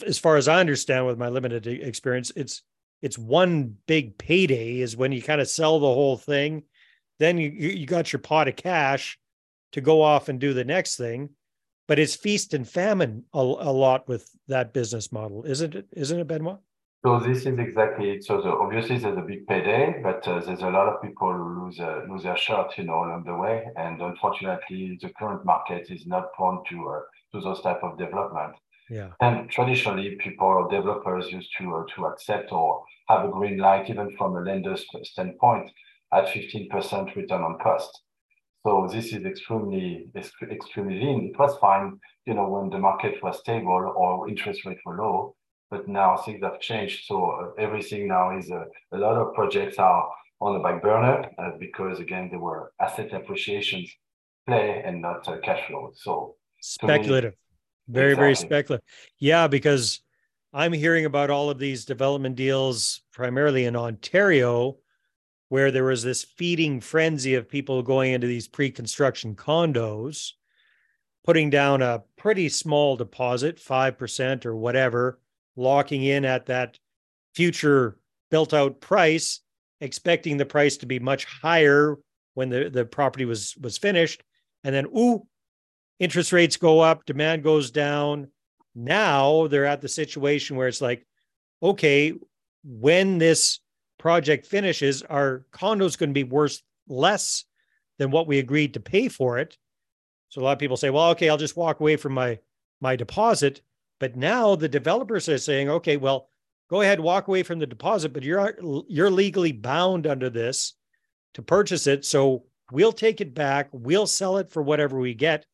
as 0.06 0.20
far 0.20 0.38
as 0.38 0.48
I 0.48 0.60
understand 0.60 1.06
with 1.06 1.18
my 1.18 1.30
limited 1.30 1.68
experience, 1.68 2.32
it's 2.36 2.62
it's 3.02 3.18
one 3.18 3.76
big 3.86 4.18
payday 4.18 4.80
is 4.80 4.96
when 4.96 5.12
you 5.12 5.22
kind 5.22 5.42
of 5.42 5.50
sell 5.50 5.80
the 5.80 5.88
whole 5.88 6.16
thing. 6.16 6.64
Then 7.20 7.38
you 7.38 7.50
you 7.50 7.86
got 7.86 8.14
your 8.14 8.22
pot 8.22 8.48
of 8.48 8.56
cash 8.56 9.18
to 9.74 9.81
go 9.81 10.02
off 10.02 10.30
and 10.30 10.40
do 10.40 10.54
the 10.54 10.64
next 10.64 10.96
thing 10.96 11.30
but 11.88 12.00
it's 12.00 12.16
feast 12.16 12.54
and 12.54 12.68
famine 12.68 13.24
a, 13.34 13.40
a 13.40 13.74
lot 13.74 14.08
with 14.08 14.30
that 14.48 14.74
business 14.74 15.12
model 15.12 15.44
isn't 15.44 15.75
it 15.75 15.88
isn't 15.92 16.20
it 16.20 16.28
benoit 16.28 16.60
so 17.06 17.20
this 17.20 17.40
is 17.40 17.60
exactly 17.60 18.12
it. 18.12 18.24
So 18.24 18.42
the, 18.42 18.50
obviously 18.50 18.98
there's 18.98 19.18
a 19.18 19.22
big 19.22 19.46
payday, 19.46 20.00
but 20.02 20.25
uh, 20.25 20.40
there's 20.40 20.62
a 20.62 20.70
lot 20.70 20.88
of 20.88 21.02
people 21.02 21.34
who 21.34 21.66
lose 21.66 21.78
uh, 21.78 22.04
lose 22.10 22.24
their 22.24 22.38
shirt, 22.38 22.78
you 22.78 22.86
know, 22.86 23.04
along 23.04 23.25
the 23.25 23.36
way. 23.36 23.66
And 23.75 24.02
unfortunately, 24.02 24.98
the 25.02 25.10
current 25.20 25.44
market 25.44 25.88
is 25.90 26.08
not 26.08 26.31
prone 26.31 26.64
to 26.70 26.90
uh, 26.90 27.00
to 27.34 27.42
those 27.42 27.62
type 27.62 27.84
of 27.84 27.98
development. 27.98 28.56
Yeah. 28.90 29.10
And 29.20 29.50
traditionally, 29.50 30.16
people 30.16 30.48
or 30.48 30.70
developers 30.70 31.30
used 31.30 31.50
to 31.58 31.75
uh, 31.75 31.84
to 31.94 32.06
accept 32.06 32.54
or 32.54 32.86
have 33.10 33.25
a 33.25 33.31
green 33.31 33.58
light, 33.58 33.90
even 33.90 34.16
from 34.16 34.38
a 34.38 34.40
lender's 34.40 34.86
standpoint, 35.04 35.70
at 36.14 36.28
15% 36.28 37.16
return 37.18 37.42
on 37.42 37.58
cost. 37.62 38.02
So 38.65 38.88
this 38.92 39.07
is 39.07 39.25
extremely, 39.25 40.07
extremely 40.15 41.00
lean. 41.00 41.31
It 41.33 41.38
was 41.38 41.57
fine, 41.57 42.00
you 42.25 42.33
know, 42.33 42.48
when 42.48 42.69
the 42.69 42.80
market 42.80 43.21
was 43.21 43.39
stable 43.39 43.94
or 43.95 44.30
interest 44.30 44.65
rates 44.65 44.80
were 44.86 44.98
low, 44.98 45.36
but 45.69 45.88
now 45.88 46.15
things 46.15 46.42
have 46.44 46.62
changed. 46.62 47.06
So 47.06 47.31
uh, 47.31 47.62
everything 47.62 48.07
now 48.07 48.38
is 48.38 48.50
uh, 48.50 48.63
a 48.94 48.98
lot 48.98 49.18
of 49.18 49.33
projects 49.33 49.77
are 49.80 50.10
on 50.39 50.54
the 50.54 50.60
back 50.60 50.81
burner 50.81 51.30
uh, 51.38 51.51
because 51.60 52.00
again, 52.00 52.30
they 52.31 52.38
were 52.38 52.71
asset 52.80 53.13
appreciations 53.13 53.92
play 54.48 54.82
and 54.86 55.01
not 55.01 55.27
uh, 55.27 55.38
cash 55.43 55.67
flow. 55.67 55.91
So 55.96 56.36
speculative, 56.62 57.34
me, 57.34 57.93
very, 57.93 58.12
exactly. 58.12 58.24
very 58.24 58.36
speculative. 58.36 58.86
Yeah, 59.20 59.48
because 59.48 60.01
I'm 60.53 60.72
hearing 60.72 61.05
about 61.05 61.29
all 61.29 61.50
of 61.50 61.60
these 61.60 61.84
development 61.84 62.36
deals 62.38 63.01
primarily 63.12 63.65
in 63.65 63.75
Ontario 63.75 64.77
where 65.53 65.69
there 65.69 65.83
was 65.83 66.01
this 66.01 66.24
feeding 66.24 66.81
frenzy 66.81 67.36
of 67.36 67.48
people 67.48 67.83
going 67.83 68.12
into 68.12 68.25
these 68.25 68.48
pre-construction 68.48 69.36
condos 69.36 70.31
putting 71.24 71.51
down 71.51 71.79
a 71.83 72.01
pretty 72.17 72.50
small 72.50 72.95
deposit 72.95 73.57
5% 73.57 74.48
or 74.48 74.55
whatever 74.55 75.19
locking 75.55 76.01
in 76.05 76.25
at 76.25 76.48
that 76.48 76.79
future 77.36 78.00
built 78.31 78.51
out 78.51 78.81
price 78.81 79.41
expecting 79.79 80.38
the 80.38 80.45
price 80.45 80.75
to 80.77 80.88
be 80.88 80.98
much 80.98 81.25
higher 81.25 82.00
when 82.33 82.50
the, 82.50 82.72
the 82.72 82.83
property 82.83 83.25
was 83.25 83.55
was 83.62 83.77
finished. 83.77 84.24
And 84.63 84.74
then 84.74 84.88
ooh 84.98 85.27
interest 86.00 86.33
rates 86.33 86.57
go 86.57 86.79
up 86.79 87.05
demand 87.05 87.43
goes 87.43 87.69
down. 87.69 88.31
Now 88.74 89.45
they're 89.45 89.67
at 89.67 89.81
the 89.81 89.88
situation 89.88 90.55
where 90.55 90.67
it's 90.67 90.81
like 90.81 91.05
okay 91.62 92.13
when 92.63 93.19
this 93.19 93.60
project 94.03 94.45
finishes, 94.45 95.01
our 95.03 95.45
condo's 95.51 95.95
going 95.95 96.10
to 96.10 96.13
be 96.13 96.25
worth 96.25 96.62
less 96.89 97.45
than 98.00 98.12
what 98.12 98.27
we 98.27 98.38
agreed 98.38 98.74
to 98.74 98.81
pay 98.81 99.07
for 99.07 99.39
it. 99.39 99.57
So 100.27 100.41
a 100.41 100.43
lot 100.43 100.51
of 100.51 100.60
people 100.60 100.75
say, 100.75 100.89
well, 100.89 101.12
okay, 101.12 101.29
I'll 101.29 101.38
just 101.38 101.55
walk 101.55 101.79
away 101.79 101.95
from 101.95 102.13
my 102.13 102.38
my 102.81 102.98
deposit. 102.98 103.62
But 104.01 104.17
now 104.17 104.57
the 104.57 104.67
developers 104.67 105.29
are 105.29 105.38
saying, 105.38 105.69
okay, 105.69 105.95
well, 105.95 106.27
go 106.69 106.81
ahead, 106.81 107.00
walk 107.00 107.29
away 107.29 107.43
from 107.43 107.60
the 107.60 107.65
deposit, 107.65 108.12
but 108.12 108.24
you're 108.24 108.57
you're 108.89 109.10
legally 109.10 109.53
bound 109.53 110.05
under 110.05 110.29
this 110.29 110.74
to 111.36 111.41
purchase 111.41 111.88
it. 111.88 112.03
So 112.03 112.43
we'll 112.74 112.91
take 112.91 113.22
it 113.22 113.33
back, 113.33 113.69
we'll 113.72 114.05
sell 114.05 114.36
it 114.36 114.51
for 114.51 114.62
whatever 114.62 115.00
we 115.00 115.13
get, 115.13 115.45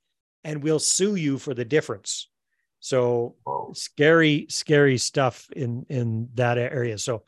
and 0.43 0.63
we'll 0.63 0.79
sue 0.79 1.17
you 1.17 1.37
for 1.37 1.53
the 1.53 1.65
difference. 1.65 2.29
So 2.79 3.35
scary, 3.73 4.47
scary 4.49 4.97
stuff 4.97 5.47
in 5.55 5.85
in 5.87 6.29
that 6.33 6.57
area. 6.57 6.97
So 6.97 7.25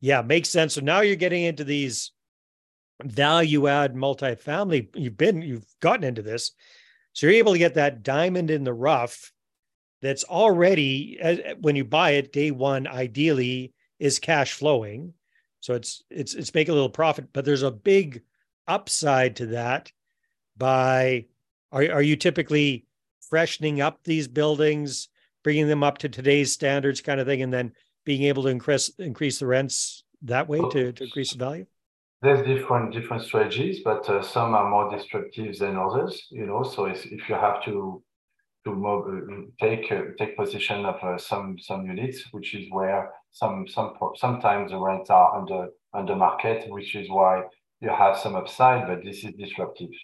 yeah, 0.00 0.22
makes 0.22 0.48
sense. 0.48 0.74
So 0.74 0.80
now 0.80 1.00
you're 1.00 1.16
getting 1.16 1.44
into 1.44 1.64
these 1.64 2.12
value 3.02 3.68
add 3.68 3.94
multifamily. 3.94 4.88
You've 4.94 5.16
been, 5.16 5.42
you've 5.42 5.66
gotten 5.80 6.04
into 6.04 6.22
this. 6.22 6.52
So 7.12 7.26
you're 7.26 7.36
able 7.36 7.52
to 7.52 7.58
get 7.58 7.74
that 7.74 8.02
diamond 8.02 8.50
in 8.50 8.64
the 8.64 8.72
rough 8.72 9.32
that's 10.00 10.24
already, 10.24 11.18
when 11.60 11.76
you 11.76 11.84
buy 11.84 12.10
it, 12.12 12.32
day 12.32 12.50
one, 12.50 12.86
ideally 12.86 13.72
is 13.98 14.18
cash 14.18 14.52
flowing. 14.52 15.14
So 15.60 15.74
it's 15.74 16.04
it's 16.08 16.34
it's 16.34 16.54
make 16.54 16.68
a 16.68 16.72
little 16.72 16.88
profit, 16.88 17.32
but 17.32 17.44
there's 17.44 17.64
a 17.64 17.70
big 17.70 18.22
upside 18.66 19.36
to 19.36 19.46
that 19.46 19.90
by 20.56 21.26
are 21.72 21.82
are 21.90 22.02
you 22.02 22.16
typically 22.16 22.86
freshening 23.28 23.80
up 23.80 24.04
these 24.04 24.28
buildings, 24.28 25.08
bringing 25.42 25.66
them 25.66 25.82
up 25.82 25.98
to 25.98 26.08
today's 26.08 26.52
standards 26.52 27.00
kind 27.00 27.20
of 27.20 27.26
thing 27.26 27.42
and 27.42 27.52
then 27.52 27.72
being 28.08 28.22
able 28.22 28.42
to 28.44 28.48
increase 28.48 28.88
increase 28.98 29.38
the 29.38 29.46
rents 29.46 30.02
that 30.22 30.48
way 30.48 30.60
to, 30.74 30.92
to 30.92 31.04
increase 31.04 31.32
the 31.32 31.38
value? 31.38 31.66
There's 32.22 32.42
different 32.52 32.86
different 32.96 33.22
strategies, 33.22 33.76
but 33.84 34.08
uh, 34.08 34.22
some 34.22 34.54
are 34.54 34.68
more 34.74 34.86
destructive 34.96 35.58
than 35.58 35.76
others. 35.76 36.12
You 36.30 36.46
know, 36.46 36.62
so 36.62 36.86
if 36.86 37.28
you 37.28 37.34
have 37.46 37.62
to 37.66 38.02
to 38.64 38.70
uh, 38.92 39.40
take 39.64 39.92
uh, 39.92 40.04
take 40.18 40.38
possession 40.38 40.86
of 40.86 40.96
uh, 41.02 41.18
some 41.18 41.58
some 41.68 41.84
units, 41.84 42.18
which 42.32 42.54
is 42.54 42.64
where 42.70 43.12
some 43.30 43.56
some 43.74 43.88
sometimes 44.24 44.70
the 44.70 44.78
rents 44.78 45.10
are 45.10 45.28
under 45.38 45.68
under 45.92 46.16
market, 46.16 46.58
which 46.70 46.96
is 47.00 47.06
why 47.10 47.42
you 47.82 47.90
have 47.90 48.16
some 48.16 48.34
upside, 48.36 48.86
but 48.88 49.04
this 49.04 49.18
is 49.26 49.32
disruptive. 49.44 49.94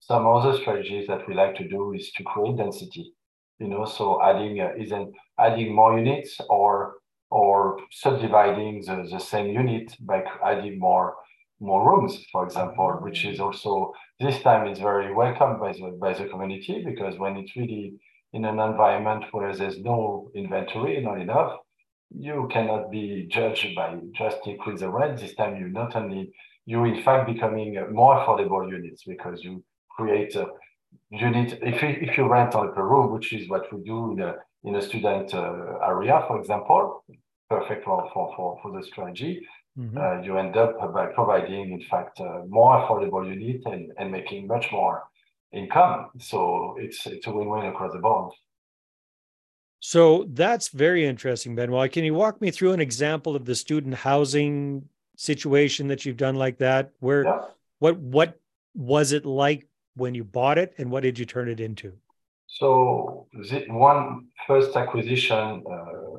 Some 0.00 0.26
other 0.26 0.54
strategies 0.60 1.06
that 1.06 1.28
we 1.28 1.34
like 1.34 1.54
to 1.56 1.68
do 1.68 1.92
is 1.92 2.10
to 2.16 2.22
create 2.24 2.56
density. 2.56 3.12
You 3.60 3.68
know, 3.68 3.84
so 3.84 4.04
adding 4.22 4.54
uh, 4.58 4.72
isn't 4.84 5.10
adding 5.38 5.68
more 5.74 5.98
units 5.98 6.40
or 6.48 6.72
or 7.32 7.78
subdividing 7.90 8.82
the, 8.86 9.08
the 9.10 9.18
same 9.18 9.48
unit 9.48 9.96
by 10.00 10.22
adding 10.44 10.78
more 10.78 11.14
more 11.60 11.82
rooms, 11.88 12.18
for 12.32 12.44
example, 12.44 12.98
which 13.00 13.24
is 13.24 13.38
also 13.38 13.92
this 14.18 14.42
time 14.42 14.66
is 14.66 14.80
very 14.80 15.14
welcomed 15.14 15.58
by 15.58 15.72
the 15.72 15.96
by 16.04 16.12
the 16.12 16.26
community 16.26 16.84
because 16.84 17.18
when 17.18 17.36
it's 17.36 17.56
really 17.56 17.94
in 18.34 18.44
an 18.44 18.58
environment 18.58 19.24
where 19.32 19.54
there's 19.56 19.78
no 19.78 20.30
inventory, 20.34 21.00
not 21.00 21.20
enough, 21.20 21.52
you 22.10 22.48
cannot 22.52 22.90
be 22.90 23.26
judged 23.30 23.74
by 23.74 23.88
just 24.12 24.38
increase 24.46 24.80
the 24.80 24.90
rent. 24.90 25.18
This 25.18 25.34
time 25.34 25.56
you 25.56 25.68
not 25.68 25.96
only 25.96 26.32
you 26.66 26.84
in 26.84 27.02
fact 27.02 27.32
becoming 27.32 27.70
more 27.92 28.14
affordable 28.18 28.68
units 28.68 29.04
because 29.12 29.42
you 29.42 29.64
create 29.96 30.34
a 30.36 30.46
unit 31.10 31.58
if 31.62 31.80
you, 31.82 31.90
if 32.06 32.18
you 32.18 32.24
rent 32.28 32.54
on 32.54 32.74
per 32.74 32.86
room, 32.86 33.12
which 33.14 33.32
is 33.32 33.48
what 33.48 33.72
we 33.72 33.82
do 33.82 34.12
in 34.12 34.20
a 34.20 34.34
in 34.64 34.76
a 34.76 34.82
student 34.82 35.34
uh, 35.34 35.78
area, 35.90 36.24
for 36.28 36.38
example, 36.40 37.04
perfect 37.54 37.84
for 37.84 37.98
for 38.12 38.26
for, 38.34 38.48
for 38.60 38.70
the 38.76 38.82
strategy 38.90 39.34
mm-hmm. 39.78 39.98
uh, 39.98 40.20
you 40.22 40.38
end 40.38 40.56
up 40.56 40.78
by 40.92 41.06
providing, 41.06 41.72
in 41.72 41.82
fact, 41.90 42.20
uh, 42.20 42.42
more 42.48 42.80
affordable 42.80 43.26
unit 43.26 43.62
and, 43.66 43.92
and 43.98 44.10
making 44.10 44.46
much 44.46 44.70
more 44.72 45.04
income. 45.52 46.10
So 46.18 46.76
it's 46.78 47.06
it's 47.06 47.26
a 47.26 47.32
win-win 47.32 47.66
across 47.66 47.92
the 47.92 47.98
board. 47.98 48.32
So 49.80 50.26
that's 50.28 50.68
very 50.68 51.04
interesting, 51.06 51.56
Benoit. 51.56 51.90
Can 51.90 52.04
you 52.04 52.14
walk 52.14 52.40
me 52.40 52.50
through 52.50 52.72
an 52.72 52.80
example 52.80 53.34
of 53.34 53.44
the 53.44 53.54
student 53.54 53.94
housing 53.94 54.88
situation 55.16 55.88
that 55.88 56.04
you've 56.04 56.16
done 56.16 56.36
like 56.36 56.58
that? 56.58 56.92
Where 57.00 57.24
yeah. 57.24 57.40
what 57.78 57.98
what 57.98 58.40
was 58.74 59.12
it 59.12 59.26
like 59.26 59.66
when 59.96 60.14
you 60.14 60.24
bought 60.24 60.56
it 60.56 60.74
and 60.78 60.90
what 60.90 61.02
did 61.02 61.18
you 61.18 61.26
turn 61.26 61.48
it 61.48 61.60
into? 61.60 61.92
So 62.46 63.26
the 63.32 63.64
one 63.68 64.28
first 64.46 64.76
acquisition 64.76 65.64
uh, 65.70 66.11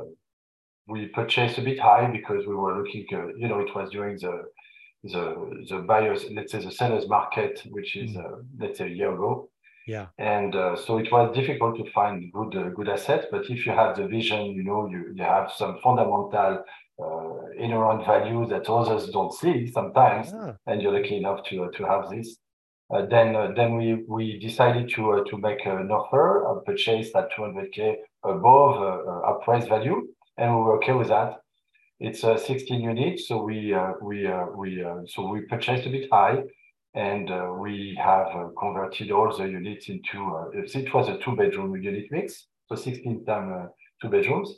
we 0.87 1.07
purchased 1.07 1.57
a 1.57 1.61
bit 1.61 1.79
high 1.79 2.07
because 2.07 2.45
we 2.45 2.55
were 2.55 2.77
looking, 2.77 3.05
uh, 3.13 3.27
you 3.37 3.47
know, 3.47 3.59
it 3.59 3.73
was 3.75 3.89
during 3.91 4.17
the 4.17 4.43
the 5.03 5.65
the 5.69 5.79
buyers, 5.79 6.25
let's 6.31 6.51
say 6.51 6.63
the 6.63 6.71
sellers 6.71 7.07
market, 7.07 7.61
which 7.71 7.95
is 7.95 8.11
mm. 8.11 8.25
uh, 8.25 8.37
let's 8.59 8.77
say 8.77 8.85
a 8.85 8.89
year 8.89 9.13
ago. 9.13 9.49
Yeah. 9.85 10.07
And 10.17 10.55
uh, 10.55 10.77
so 10.77 10.97
it 10.97 11.11
was 11.11 11.35
difficult 11.35 11.77
to 11.77 11.91
find 11.91 12.31
good 12.31 12.55
uh, 12.55 12.69
good 12.69 12.89
assets, 12.89 13.27
but 13.31 13.49
if 13.49 13.65
you 13.65 13.73
have 13.73 13.97
the 13.97 14.07
vision, 14.07 14.45
you 14.45 14.63
know, 14.63 14.87
you 14.87 15.13
you 15.13 15.23
have 15.23 15.51
some 15.51 15.79
fundamental 15.83 16.63
uh, 17.01 17.49
inherent 17.57 18.05
value 18.05 18.47
that 18.47 18.69
others 18.69 19.09
don't 19.09 19.33
see 19.33 19.69
sometimes, 19.71 20.31
yeah. 20.31 20.53
and 20.67 20.81
you're 20.81 20.93
lucky 20.93 21.17
enough 21.17 21.43
to 21.49 21.69
to 21.71 21.83
have 21.85 22.09
this. 22.09 22.37
Uh, 22.93 23.05
then 23.07 23.35
uh, 23.35 23.51
then 23.55 23.75
we 23.75 24.03
we 24.07 24.39
decided 24.39 24.89
to 24.89 25.13
uh, 25.13 25.23
to 25.25 25.37
make 25.37 25.65
an 25.65 25.91
offer, 25.91 26.43
a 26.45 26.61
purchase 26.61 27.09
at 27.15 27.31
200k 27.31 27.95
above 28.23 28.81
uh, 28.81 29.33
appraised 29.33 29.67
value 29.67 30.07
and 30.37 30.55
we 30.55 30.61
were 30.61 30.77
okay 30.77 30.93
with 30.93 31.09
that. 31.09 31.41
It's 31.99 32.23
uh, 32.23 32.37
16 32.37 32.81
units, 32.81 33.27
so 33.27 33.43
we 33.43 33.73
uh, 33.73 33.93
we 34.01 34.27
uh, 34.27 34.47
we 34.55 34.83
uh, 34.83 35.01
so 35.05 35.27
we 35.27 35.41
purchased 35.41 35.85
a 35.85 35.89
bit 35.89 36.09
high, 36.11 36.43
and 36.93 37.31
uh, 37.31 37.53
we 37.57 37.97
have 38.01 38.27
uh, 38.27 38.47
converted 38.59 39.11
all 39.11 39.35
the 39.35 39.45
units 39.45 39.89
into. 39.89 40.51
it 40.53 40.93
was 40.93 41.07
a 41.07 41.17
two-bedroom 41.19 41.81
unit 41.81 42.05
mix, 42.11 42.47
so 42.67 42.75
16 42.75 43.25
times 43.25 43.69
two 44.01 44.09
bedrooms, 44.09 44.49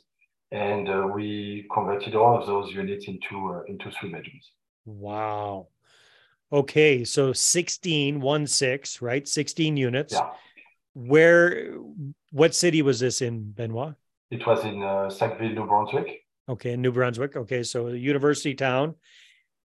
and 0.51 1.13
we 1.13 1.67
converted 1.72 2.15
all 2.15 2.39
of 2.39 2.48
those 2.48 2.72
units 2.72 3.08
into 3.08 3.62
into 3.67 3.91
three 3.91 4.12
bedrooms. 4.12 4.51
Wow. 4.86 5.67
Okay, 6.51 7.03
so 7.03 7.34
16, 7.34 8.22
one 8.22 8.48
six, 8.48 9.01
right? 9.01 9.27
16 9.27 9.77
units. 9.77 10.13
Yeah. 10.13 10.29
Where, 10.94 11.74
what 12.32 12.55
city 12.55 12.82
was 12.82 13.00
this 13.00 13.22
in, 13.22 13.51
Benoit? 13.51 13.96
It 14.32 14.46
was 14.46 14.63
in 14.65 14.82
uh, 14.84 15.10
Sackville, 15.10 15.53
New 15.53 15.67
Brunswick. 15.67 16.24
Okay, 16.48 16.74
in 16.74 16.82
New 16.82 16.91
Brunswick. 16.91 17.36
Okay, 17.36 17.63
so 17.63 17.88
university 17.88 18.53
town. 18.55 18.96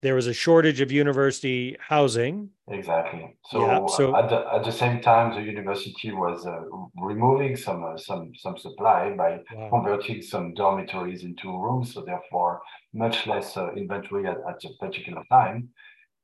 There 0.00 0.14
was 0.14 0.28
a 0.28 0.32
shortage 0.32 0.80
of 0.80 0.92
university 0.92 1.76
housing. 1.80 2.50
Exactly. 2.68 3.36
So, 3.50 3.66
yeah, 3.66 3.86
so 3.86 4.16
at, 4.16 4.28
the, 4.30 4.46
at 4.54 4.62
the 4.62 4.70
same 4.70 5.00
time, 5.00 5.34
the 5.34 5.42
university 5.42 6.12
was 6.12 6.46
uh, 6.46 6.60
removing 7.02 7.56
some 7.56 7.82
uh, 7.84 7.96
some 7.96 8.30
some 8.36 8.56
supply 8.56 9.12
by 9.16 9.40
wow. 9.52 9.70
converting 9.70 10.22
some 10.22 10.54
dormitories 10.54 11.24
into 11.24 11.48
rooms. 11.50 11.94
So 11.94 12.04
therefore, 12.04 12.60
much 12.94 13.26
less 13.26 13.56
uh, 13.56 13.72
inventory 13.74 14.28
at, 14.28 14.36
at 14.48 14.62
a 14.64 14.68
particular 14.78 15.22
time 15.30 15.70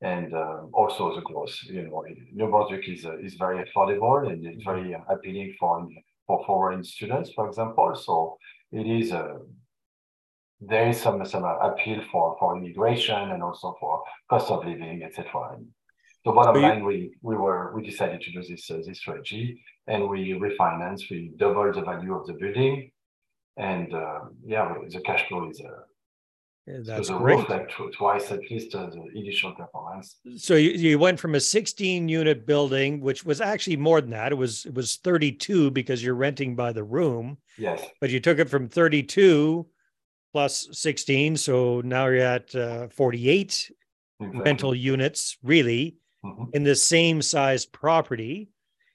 and 0.04 0.34
uh, 0.34 0.60
also 0.72 1.14
the 1.14 1.22
growth. 1.22 1.56
You 1.64 1.88
know, 1.88 2.04
New 2.32 2.48
Brunswick 2.48 2.88
is 2.88 3.04
uh, 3.04 3.16
is 3.18 3.34
very 3.34 3.64
affordable 3.64 4.30
and 4.30 4.44
it's 4.46 4.64
mm-hmm. 4.64 4.70
very 4.70 4.96
appealing 5.08 5.54
for 5.58 5.88
for 6.26 6.44
foreign 6.46 6.84
students, 6.84 7.32
for 7.32 7.46
example. 7.48 7.94
So 7.94 8.38
it 8.72 8.86
is 8.86 9.12
a 9.12 9.18
uh, 9.18 9.38
there 10.60 10.88
is 10.88 11.00
some 11.00 11.24
some 11.26 11.44
appeal 11.44 12.00
for 12.10 12.36
for 12.38 12.56
immigration 12.56 13.30
and 13.32 13.42
also 13.42 13.76
for 13.80 14.02
cost 14.30 14.50
of 14.50 14.64
living, 14.64 15.02
etc. 15.02 15.58
So 16.24 16.32
bottom 16.32 16.62
line, 16.62 16.84
we 16.84 17.14
we 17.22 17.36
were 17.36 17.74
we 17.74 17.82
decided 17.82 18.20
to 18.22 18.32
do 18.32 18.42
this 18.42 18.70
uh, 18.70 18.78
this 18.86 18.98
strategy, 18.98 19.60
and 19.86 20.08
we 20.08 20.32
refinance. 20.32 21.10
We 21.10 21.32
double 21.36 21.70
the 21.72 21.82
value 21.82 22.14
of 22.14 22.26
the 22.26 22.32
building, 22.34 22.90
and 23.58 23.92
uh, 23.92 24.20
yeah, 24.44 24.74
the 24.88 25.00
cash 25.00 25.28
flow 25.28 25.50
is 25.50 25.60
uh, 25.60 25.82
that's 26.66 27.08
so 27.08 27.18
great. 27.18 27.48
Like 27.48 27.70
twice 27.92 28.30
at 28.32 28.40
least 28.50 28.74
uh, 28.74 28.86
the 28.86 29.04
initial 29.14 29.52
performance. 29.52 30.16
So 30.36 30.54
you, 30.54 30.70
you 30.70 30.98
went 30.98 31.20
from 31.20 31.34
a 31.34 31.40
16 31.40 32.08
unit 32.08 32.46
building, 32.46 33.00
which 33.00 33.24
was 33.24 33.40
actually 33.40 33.76
more 33.76 34.00
than 34.00 34.10
that. 34.10 34.32
It 34.32 34.36
was 34.36 34.64
it 34.64 34.74
was 34.74 34.96
32 34.96 35.70
because 35.72 36.02
you're 36.02 36.14
renting 36.14 36.56
by 36.56 36.72
the 36.72 36.84
room. 36.84 37.36
Yes. 37.58 37.84
But 38.00 38.10
you 38.10 38.20
took 38.20 38.38
it 38.38 38.48
from 38.48 38.68
32 38.68 39.66
plus 40.32 40.68
16, 40.72 41.36
so 41.36 41.80
now 41.84 42.06
you're 42.06 42.18
at 42.18 42.54
uh, 42.54 42.88
48 42.88 43.70
exactly. 44.20 44.40
rental 44.40 44.74
units, 44.74 45.36
really, 45.42 45.96
mm-hmm. 46.24 46.44
in 46.54 46.64
the 46.64 46.74
same 46.74 47.22
size 47.22 47.66
property. 47.66 48.48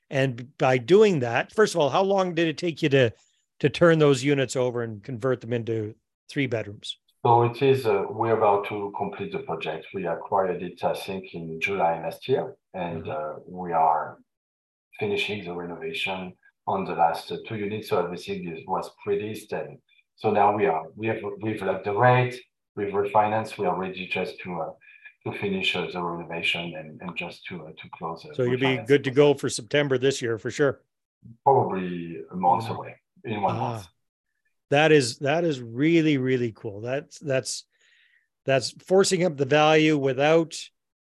And 0.10 0.58
by 0.58 0.80
doing 0.80 1.20
that, 1.20 1.54
first 1.54 1.76
of 1.76 1.82
all, 1.82 1.90
how 1.90 2.02
long 2.02 2.34
did 2.34 2.48
it 2.48 2.58
take 2.58 2.82
you 2.82 2.90
to 2.90 3.14
to 3.60 3.70
turn 3.70 4.00
those 4.00 4.24
units 4.24 4.56
over 4.56 4.82
and 4.84 5.04
convert 5.04 5.42
them 5.42 5.54
into 5.54 5.94
three 6.30 6.48
bedrooms? 6.48 6.98
So 7.26 7.44
it 7.44 7.62
is, 7.62 7.86
uh, 7.86 8.06
we're 8.10 8.38
about 8.38 8.68
to 8.70 8.94
complete 8.98 9.34
the 9.34 9.40
project. 9.40 9.88
We 9.94 10.08
acquired 10.08 10.64
it, 10.64 10.82
I 10.84 10.94
think, 10.94 11.34
in 11.34 11.60
July 11.60 12.02
last 12.02 12.30
year, 12.30 12.56
and 12.74 13.04
mm-hmm. 13.04 13.12
uh, 13.12 13.40
we 13.46 13.74
are 13.74 14.20
finishing 15.00 15.44
the 15.44 15.54
renovation 15.54 16.34
on 16.66 16.86
the 16.86 16.94
last 16.94 17.30
uh, 17.32 17.38
two 17.46 17.58
units. 17.58 17.90
So 17.90 18.02
everything 18.02 18.48
is, 18.48 18.66
was 18.68 18.90
pre-leased, 19.04 19.52
and 19.52 19.80
so 20.16 20.32
now 20.32 20.56
we 20.56 20.66
are 20.68 20.86
we 20.96 21.08
have 21.08 21.18
we've 21.42 21.62
locked 21.62 21.84
the 21.84 21.94
rate, 21.94 22.40
we've 22.78 22.94
refinanced, 22.94 23.58
we 23.58 23.66
are 23.66 23.78
ready 23.78 24.08
just 24.08 24.40
to 24.44 24.62
uh, 24.62 24.72
to 25.26 25.38
finish 25.40 25.76
uh, 25.76 25.88
the 25.92 26.02
renovation 26.02 26.74
and, 26.78 27.02
and 27.02 27.18
just 27.18 27.44
to 27.48 27.66
uh, 27.66 27.72
to 27.82 27.90
close. 27.98 28.24
It. 28.24 28.38
So 28.38 28.44
you'll 28.44 28.62
be 28.62 28.78
good 28.88 29.04
to 29.04 29.12
go 29.12 29.34
for 29.34 29.50
September 29.50 29.98
this 29.98 30.22
year 30.22 30.38
for 30.38 30.52
sure. 30.52 30.84
Probably 31.44 32.22
a 32.32 32.36
month 32.38 32.70
away 32.70 32.96
in 33.26 33.42
one 33.42 33.58
ah. 33.58 33.60
month 33.60 33.88
that 34.70 34.92
is 34.92 35.18
that 35.20 35.44
is 35.44 35.62
really 35.62 36.18
really 36.18 36.52
cool. 36.52 36.82
That's 36.82 37.20
that's 37.20 37.66
that's 38.46 38.72
forcing 38.84 39.26
up 39.26 39.38
the 39.38 39.46
value 39.46 39.98
without 39.98 40.58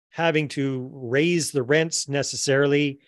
having 0.10 0.48
to 0.50 0.90
raise 0.94 1.52
the 1.52 1.64
rents 1.64 2.10
necessarily 2.10 3.00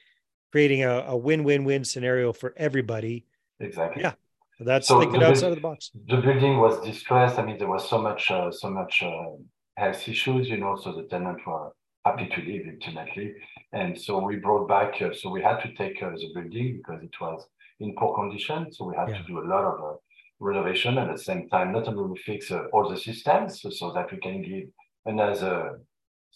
creating 0.52 0.84
a, 0.84 1.06
a 1.08 1.18
win-win-win 1.18 1.84
scenario 1.84 2.32
for 2.34 2.54
everybody. 2.58 3.26
Exactly. 3.60 4.04
Yeah 4.04 4.14
that's 4.60 4.88
so 4.88 5.00
thinking 5.00 5.24
outside 5.24 5.50
of 5.50 5.56
the 5.56 5.62
box. 5.62 5.92
the 6.08 6.18
building 6.18 6.58
was 6.58 6.80
distressed. 6.82 7.40
I 7.40 7.46
mean 7.46 7.58
there 7.58 7.68
was 7.68 7.88
so 7.88 7.98
much 7.98 8.30
uh, 8.30 8.52
so 8.52 8.70
much 8.70 9.02
uh, 9.04 9.32
health 9.78 10.08
issues 10.08 10.50
you 10.50 10.58
know 10.58 10.76
so 10.76 10.92
the 10.94 11.04
tenants 11.04 11.42
were 11.46 11.72
happy 12.06 12.28
to 12.28 12.42
leave 12.42 12.66
ultimately. 12.74 13.36
And 13.72 14.00
so 14.00 14.20
we 14.20 14.36
brought 14.38 14.68
back 14.68 15.02
uh, 15.02 15.14
so 15.14 15.30
we 15.30 15.42
had 15.42 15.60
to 15.62 15.74
take 15.76 16.02
uh, 16.04 16.10
the 16.12 16.30
building 16.34 16.78
because 16.78 17.02
it 17.04 17.16
was 17.22 17.46
in 17.80 17.96
poor 17.98 18.16
condition. 18.16 18.72
So 18.74 18.86
we 18.86 18.96
had 18.96 19.10
yeah. 19.10 19.18
to 19.20 19.24
do 19.24 19.40
a 19.40 19.48
lot 19.48 19.64
of 19.64 19.80
uh, 19.80 19.98
renovation 20.40 20.98
and 20.98 21.10
at 21.10 21.18
the 21.18 21.24
same 21.24 21.50
time 21.50 21.72
not 21.72 21.88
only 21.88 22.04
we 22.04 22.18
fix 22.20 22.52
uh, 22.52 22.64
all 22.74 22.90
the 22.90 22.98
systems 22.98 23.62
so, 23.62 23.70
so, 23.70 23.92
that 23.94 24.12
we 24.12 24.18
can 24.20 24.42
give 24.42 24.70
another 25.06 25.82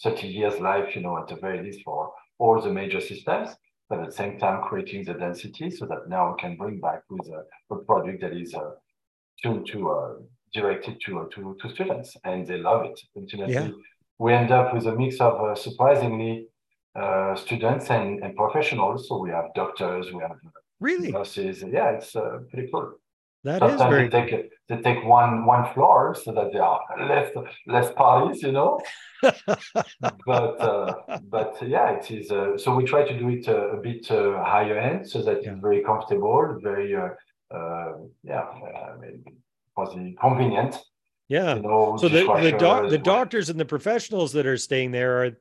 30 0.03 0.27
years 0.27 0.60
life, 0.60 0.95
you 0.95 1.01
know, 1.01 1.17
at 1.17 1.27
the 1.27 1.36
very 1.36 1.63
least 1.63 1.81
for 1.86 2.12
all 2.39 2.62
the 2.62 2.72
major 2.72 3.00
systems, 3.00 3.50
but 3.89 4.00
at 4.00 4.07
the 4.07 4.12
same 4.12 4.38
time 4.39 4.62
creating 4.63 5.05
the 5.05 5.13
density 5.13 5.69
so 5.69 5.86
that 5.86 6.10
now 6.10 6.31
we 6.31 6.41
can 6.41 6.57
bring 6.57 6.79
back 6.79 7.01
with 7.10 7.27
a, 7.27 7.74
a 7.74 7.77
product 7.79 8.22
that 8.22 8.33
is 8.33 8.53
uh, 8.53 8.72
to, 9.43 9.63
to 9.65 9.89
uh, 9.89 10.13
directed 10.53 11.00
to, 11.05 11.19
uh, 11.19 11.25
to, 11.33 11.55
to 11.62 11.69
students 11.69 12.15
and 12.24 12.48
they 12.48 12.57
love 12.57 12.86
it. 12.86 13.00
Ultimately, 13.15 13.53
yeah. 13.53 13.69
we 14.19 14.33
end 14.33 14.51
up 14.51 14.74
with 14.74 14.86
a 14.86 14.95
mix 14.95 15.19
of 15.19 15.39
uh, 15.41 15.55
surprisingly 15.55 16.48
uh, 16.95 17.36
students 17.36 17.89
and, 17.89 18.24
and 18.24 18.36
professionals. 18.36 19.07
So 19.07 19.17
we 19.19 19.29
have 19.29 19.45
doctors, 19.55 20.12
we 20.12 20.22
have 20.22 20.38
really 20.79 21.12
nurses. 21.12 21.63
Yeah, 21.63 21.91
it's 21.91 22.15
uh, 22.15 22.39
pretty 22.51 22.69
cool. 22.72 22.93
That 23.44 23.60
Sometimes 23.60 23.82
is 23.82 23.88
very. 23.88 24.08
They 24.08 24.26
take 24.26 24.52
they 24.70 24.78
take 24.78 25.04
one 25.04 25.46
one 25.46 25.74
floor 25.74 26.16
so 26.16 26.32
that 26.32 26.54
there 26.54 26.64
are 26.64 26.82
less 26.98 27.30
less 27.68 27.92
parties, 27.94 28.42
you 28.42 28.54
know. 28.54 28.80
but 29.22 30.62
uh, 30.62 30.94
but 31.24 31.58
yeah, 31.62 31.92
it 31.92 32.10
is. 32.10 32.32
Uh, 32.32 32.58
so 32.58 32.74
we 32.74 32.86
try 32.86 33.06
to 33.06 33.18
do 33.18 33.30
it 33.30 33.50
uh, 33.50 33.78
a 33.78 33.82
bit 33.82 34.10
uh, 34.10 34.44
higher 34.44 34.78
end 34.78 35.10
so 35.10 35.22
that 35.24 35.44
yeah. 35.44 35.52
it's 35.52 35.62
very 35.62 35.84
comfortable, 35.84 36.58
very 36.62 36.96
uh, 36.96 37.10
uh, 37.54 37.94
yeah, 38.24 38.44
I 38.44 38.98
mean, 38.98 40.16
convenient. 40.20 40.78
Yeah. 41.28 41.56
You 41.56 41.62
know, 41.64 41.98
so 41.98 42.08
the 42.08 42.24
the, 42.42 42.58
doc- 42.58 42.90
the 42.90 42.98
doctors 42.98 43.50
and 43.50 43.60
the 43.60 43.66
professionals 43.66 44.32
that 44.34 44.46
are 44.46 44.58
staying 44.58 44.92
there 44.92 45.24
are 45.24 45.32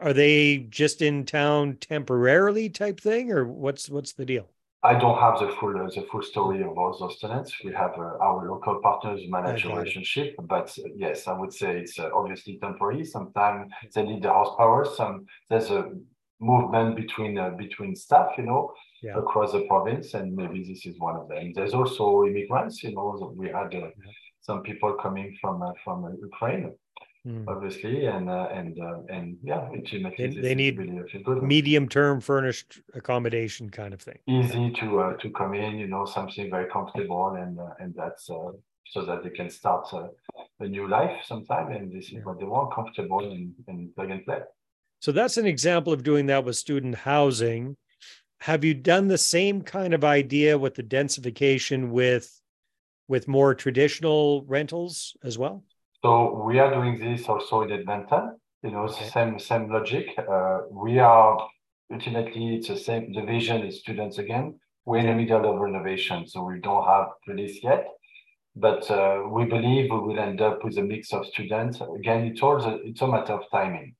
are 0.00 0.12
they 0.12 0.58
just 0.58 1.02
in 1.02 1.24
town 1.24 1.76
temporarily 1.80 2.68
type 2.68 3.00
thing 3.00 3.30
or 3.30 3.46
what's 3.46 3.90
what's 3.90 4.14
the 4.14 4.24
deal? 4.24 4.48
I 4.84 4.94
don't 4.94 5.18
have 5.18 5.40
the 5.40 5.48
full 5.58 5.74
uh, 5.80 5.88
the 5.88 6.06
full 6.12 6.22
story 6.22 6.62
of 6.62 6.76
all 6.76 6.94
those 7.00 7.18
tenants. 7.18 7.54
We 7.64 7.72
have 7.72 7.94
uh, 7.98 8.18
our 8.20 8.46
local 8.50 8.80
partners 8.82 9.22
manage 9.28 9.64
a 9.64 9.68
relationship, 9.70 10.36
but 10.42 10.68
uh, 10.78 10.88
yes, 10.94 11.26
I 11.26 11.32
would 11.32 11.54
say 11.54 11.78
it's 11.78 11.98
uh, 11.98 12.10
obviously 12.14 12.58
temporary. 12.58 13.02
Sometimes 13.06 13.72
they 13.94 14.02
need 14.02 14.22
the 14.22 14.30
horsepower. 14.30 14.84
Some 14.84 15.24
there's 15.48 15.70
a 15.70 15.90
movement 16.38 16.96
between 16.96 17.38
uh, 17.38 17.50
between 17.56 17.96
staff, 17.96 18.32
you 18.36 18.44
know, 18.44 18.72
yeah. 19.02 19.16
across 19.16 19.52
the 19.52 19.62
province, 19.68 20.12
and 20.12 20.36
maybe 20.36 20.62
this 20.62 20.84
is 20.84 21.00
one 21.00 21.16
of 21.16 21.28
them. 21.28 21.52
There's 21.54 21.72
also 21.72 22.24
immigrants. 22.24 22.82
You 22.82 22.92
know, 22.94 23.32
we 23.34 23.48
had 23.48 23.74
uh, 23.74 23.88
some 24.42 24.60
people 24.62 24.92
coming 25.00 25.34
from 25.40 25.62
from 25.82 26.14
Ukraine 26.20 26.74
mm. 27.26 27.44
obviously, 27.48 28.06
and 28.06 28.28
uh, 28.28 28.48
and 28.52 28.78
uh, 28.78 28.98
and 29.08 29.36
yeah, 29.42 29.68
ultimately 29.74 30.28
they, 30.28 30.40
they 30.40 30.54
need 30.54 30.78
really 30.78 31.40
medium 31.40 31.88
term 31.88 32.20
furnished 32.20 32.80
accommodation 32.94 33.70
kind 33.70 33.94
of 33.94 34.00
thing. 34.00 34.18
Easy 34.26 34.70
to 34.80 35.00
uh, 35.00 35.16
to 35.18 35.30
come 35.30 35.54
in, 35.54 35.78
you 35.78 35.86
know, 35.86 36.04
something 36.04 36.50
very 36.50 36.70
comfortable, 36.70 37.34
and 37.34 37.58
uh, 37.58 37.70
and 37.80 37.94
that's 37.96 38.30
uh, 38.30 38.52
so 38.86 39.04
that 39.04 39.22
they 39.22 39.30
can 39.30 39.50
start 39.50 39.86
uh, 39.92 40.08
a 40.60 40.68
new 40.68 40.88
life 40.88 41.16
sometime, 41.24 41.72
and 41.72 41.92
this 41.92 42.06
is 42.06 42.12
yeah. 42.12 42.20
what 42.20 42.38
they 42.38 42.46
want, 42.46 42.74
comfortable 42.74 43.20
and 43.20 43.52
and 43.68 43.94
plug 43.94 44.10
and 44.10 44.24
play. 44.24 44.40
So 45.00 45.12
that's 45.12 45.36
an 45.36 45.46
example 45.46 45.92
of 45.92 46.02
doing 46.02 46.26
that 46.26 46.44
with 46.44 46.56
student 46.56 46.94
housing. 46.94 47.76
Have 48.40 48.64
you 48.64 48.74
done 48.74 49.08
the 49.08 49.18
same 49.18 49.62
kind 49.62 49.94
of 49.94 50.04
idea 50.04 50.58
with 50.58 50.74
the 50.74 50.82
densification 50.82 51.90
with 51.90 52.40
with 53.08 53.28
more 53.28 53.54
traditional 53.54 54.44
rentals 54.46 55.16
as 55.22 55.38
well? 55.38 55.64
So 56.04 56.44
we 56.44 56.58
are 56.58 56.70
doing 56.70 56.98
this 56.98 57.26
also 57.30 57.62
in 57.62 57.72
Edmonton. 57.72 58.36
You 58.62 58.72
know, 58.72 58.80
okay. 58.80 59.08
same 59.08 59.38
same 59.38 59.72
logic. 59.72 60.08
Uh, 60.18 60.58
we 60.70 60.98
are 60.98 61.48
ultimately 61.90 62.56
it's 62.56 62.68
the 62.68 62.76
same. 62.76 63.14
The 63.14 63.22
vision 63.22 63.62
is 63.62 63.80
students 63.80 64.18
again. 64.18 64.60
We're 64.84 64.98
in 64.98 65.06
the 65.06 65.14
middle 65.14 65.50
of 65.50 65.58
renovation, 65.58 66.26
so 66.26 66.44
we 66.44 66.60
don't 66.60 66.84
have 66.84 67.06
release 67.26 67.64
yet. 67.64 67.86
But 68.54 68.90
uh, 68.90 69.22
we 69.30 69.46
believe 69.46 69.90
we 69.90 69.98
will 69.98 70.20
end 70.20 70.42
up 70.42 70.62
with 70.62 70.76
a 70.76 70.82
mix 70.82 71.10
of 71.14 71.24
students. 71.24 71.80
Again, 71.80 72.26
it's 72.26 72.42
all 72.42 72.62
a, 72.62 72.74
it's 72.84 73.00
a 73.00 73.08
matter 73.08 73.32
of 73.32 73.50
timing. 73.50 73.94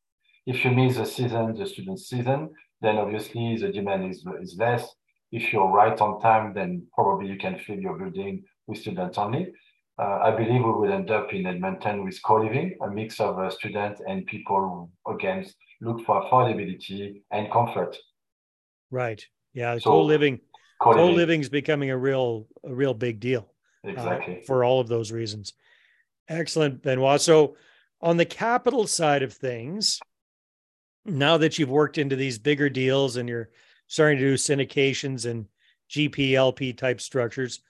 If 0.44 0.62
you 0.62 0.73
miss 0.73 0.99
the 0.99 1.06
season, 1.06 1.54
the 1.54 1.64
student 1.64 2.00
season, 2.00 2.50
then 2.82 2.99
obviously 2.99 3.56
the 3.56 3.73
demand 3.73 4.11
is, 4.11 4.23
is 4.42 4.56
less. 4.58 4.94
If 5.32 5.54
you're 5.54 5.73
right 5.73 5.99
on 5.99 6.20
time, 6.20 6.52
then 6.52 6.86
probably 6.95 7.30
you 7.30 7.38
can 7.38 7.58
fill 7.60 7.78
your 7.78 7.97
building 7.97 8.45
with 8.67 8.80
students 8.80 9.17
only 9.17 9.54
uh, 9.99 10.19
I 10.23 10.30
believe 10.33 10.63
we 10.65 10.73
will 10.73 10.93
end 10.93 11.11
up 11.11 11.33
in 11.33 11.47
Edmonton 11.47 12.04
with 12.04 12.21
co-living, 12.23 12.76
a 12.83 12.91
mix 12.91 13.21
of 13.21 13.39
uh, 13.39 13.49
students 13.50 14.00
and 14.07 14.26
people 14.26 14.91
who, 15.07 15.13
again, 15.13 15.47
look 15.80 16.04
for 16.04 16.25
affordability 16.25 17.23
and 17.30 17.50
comfort. 17.52 17.97
Right. 18.91 19.25
Yeah. 19.52 19.78
So, 19.78 19.91
co-living, 19.91 20.41
co-living, 20.80 21.11
co-living 21.11 21.41
is 21.41 21.49
becoming 21.49 21.91
a 21.91 21.97
real, 21.97 22.49
a 22.65 22.75
real 22.75 22.95
big 22.95 23.21
deal. 23.21 23.52
Uh, 23.87 23.91
exactly. 23.91 24.39
Uh, 24.39 24.47
for 24.47 24.65
all 24.65 24.80
of 24.80 24.89
those 24.89 25.13
reasons. 25.13 25.52
Excellent, 26.28 26.83
Benoit. 26.83 27.21
So, 27.21 27.57
on 28.00 28.17
the 28.17 28.25
capital 28.25 28.87
side 28.87 29.23
of 29.23 29.33
things, 29.33 30.00
now 31.04 31.37
that 31.39 31.59
you've 31.59 31.71
worked 31.71 31.99
into 31.99 32.17
these 32.17 32.39
bigger 32.39 32.69
deals 32.69 33.17
and 33.17 33.28
you're 33.28 33.50
starting 33.87 34.19
to 34.19 34.25
do 34.25 34.35
syndications 34.35 35.30
and 35.30 35.47
GPLP 35.91 36.76
type 36.76 37.00
structures, 37.00 37.61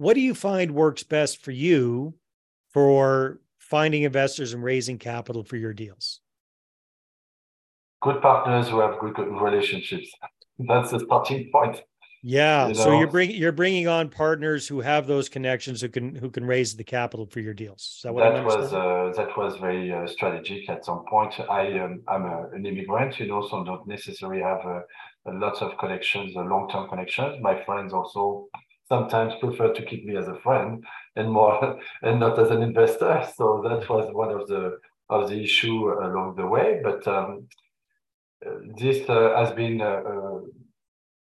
what 0.00 0.14
do 0.14 0.22
you 0.22 0.34
find 0.34 0.70
works 0.70 1.02
best 1.02 1.44
for 1.44 1.50
you 1.50 2.14
for 2.70 3.38
finding 3.58 4.04
investors 4.04 4.54
and 4.54 4.64
raising 4.64 4.96
capital 4.96 5.44
for 5.44 5.58
your 5.58 5.74
deals? 5.74 6.20
Good 8.00 8.22
partners 8.22 8.70
who 8.70 8.80
have 8.80 8.98
good, 8.98 9.12
good 9.12 9.28
relationships. 9.28 10.10
That's 10.58 10.90
the 10.90 11.00
starting 11.00 11.50
point. 11.52 11.82
Yeah. 12.22 12.68
You 12.68 12.74
know? 12.74 12.80
So 12.80 12.98
you're 12.98 13.08
bringing 13.08 13.36
you're 13.36 13.52
bringing 13.52 13.88
on 13.88 14.08
partners 14.08 14.66
who 14.66 14.80
have 14.80 15.06
those 15.06 15.28
connections 15.28 15.82
who 15.82 15.90
can 15.90 16.14
who 16.14 16.30
can 16.30 16.46
raise 16.46 16.74
the 16.74 16.84
capital 16.84 17.26
for 17.26 17.40
your 17.40 17.52
deals. 17.52 18.00
that, 18.02 18.14
that 18.14 18.42
was 18.42 18.72
uh, 18.72 19.12
that 19.18 19.36
was 19.36 19.56
very 19.56 19.92
uh, 19.92 20.06
strategic 20.06 20.70
at 20.70 20.82
some 20.82 21.04
point. 21.10 21.34
I 21.40 21.78
um, 21.78 22.02
I'm 22.08 22.24
a, 22.24 22.48
an 22.54 22.64
immigrant, 22.64 23.20
you 23.20 23.26
know, 23.26 23.46
so 23.46 23.64
don't 23.64 23.86
necessarily 23.86 24.40
have 24.40 24.64
uh, 24.64 24.80
lots 25.26 25.60
of 25.60 25.76
connections, 25.76 26.32
long 26.36 26.70
term 26.70 26.88
connections. 26.88 27.36
My 27.42 27.62
friends 27.66 27.92
also 27.92 28.48
sometimes 28.90 29.32
prefer 29.40 29.72
to 29.72 29.84
keep 29.84 30.04
me 30.04 30.16
as 30.16 30.28
a 30.28 30.40
friend 30.40 30.84
and 31.16 31.30
more 31.30 31.78
and 32.02 32.20
not 32.20 32.38
as 32.38 32.50
an 32.50 32.62
investor. 32.62 33.26
So 33.36 33.62
that 33.68 33.88
was 33.88 34.12
one 34.12 34.32
of 34.32 34.46
the 34.48 34.78
of 35.08 35.28
the 35.28 35.42
issue 35.42 35.92
along 36.06 36.36
the 36.36 36.46
way. 36.46 36.80
But 36.82 37.06
um, 37.08 37.48
this 38.78 39.08
uh, 39.08 39.34
has 39.36 39.52
been 39.52 39.80
uh, 39.80 40.02
uh, 40.12 40.40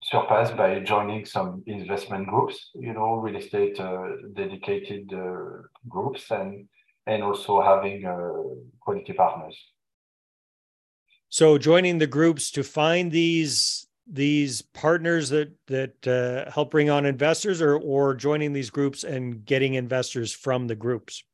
surpassed 0.03 0.57
by 0.57 0.81
joining 0.81 1.25
some 1.25 1.63
investment 1.67 2.27
groups, 2.27 2.71
you 2.75 2.93
know, 2.93 3.17
real 3.17 3.37
estate 3.37 3.79
uh, 3.81 4.03
dedicated 4.35 5.13
uh, 5.13 5.63
groups, 5.89 6.31
and 6.31 6.69
and 7.07 7.23
also 7.23 7.63
having 7.63 8.05
uh, 8.05 8.43
quality 8.81 9.13
partners. 9.13 9.57
So 11.31 11.59
joining 11.59 11.99
the 11.99 12.07
groups 12.07 12.51
to 12.53 12.63
find 12.63 13.13
these 13.13 13.88
these 14.11 14.63
partners 14.63 15.29
that 15.29 15.53
that 15.67 16.07
uh, 16.07 16.51
help 16.51 16.71
bring 16.71 16.91
on 16.91 17.07
investors, 17.07 17.61
or 17.61 17.77
or 17.77 18.15
joining 18.15 18.53
these 18.53 18.71
groups 18.71 19.05
and 19.05 19.45
getting 19.45 19.75
investors 19.75 20.33
from 20.33 20.67
the 20.67 20.75
groups? 20.75 21.25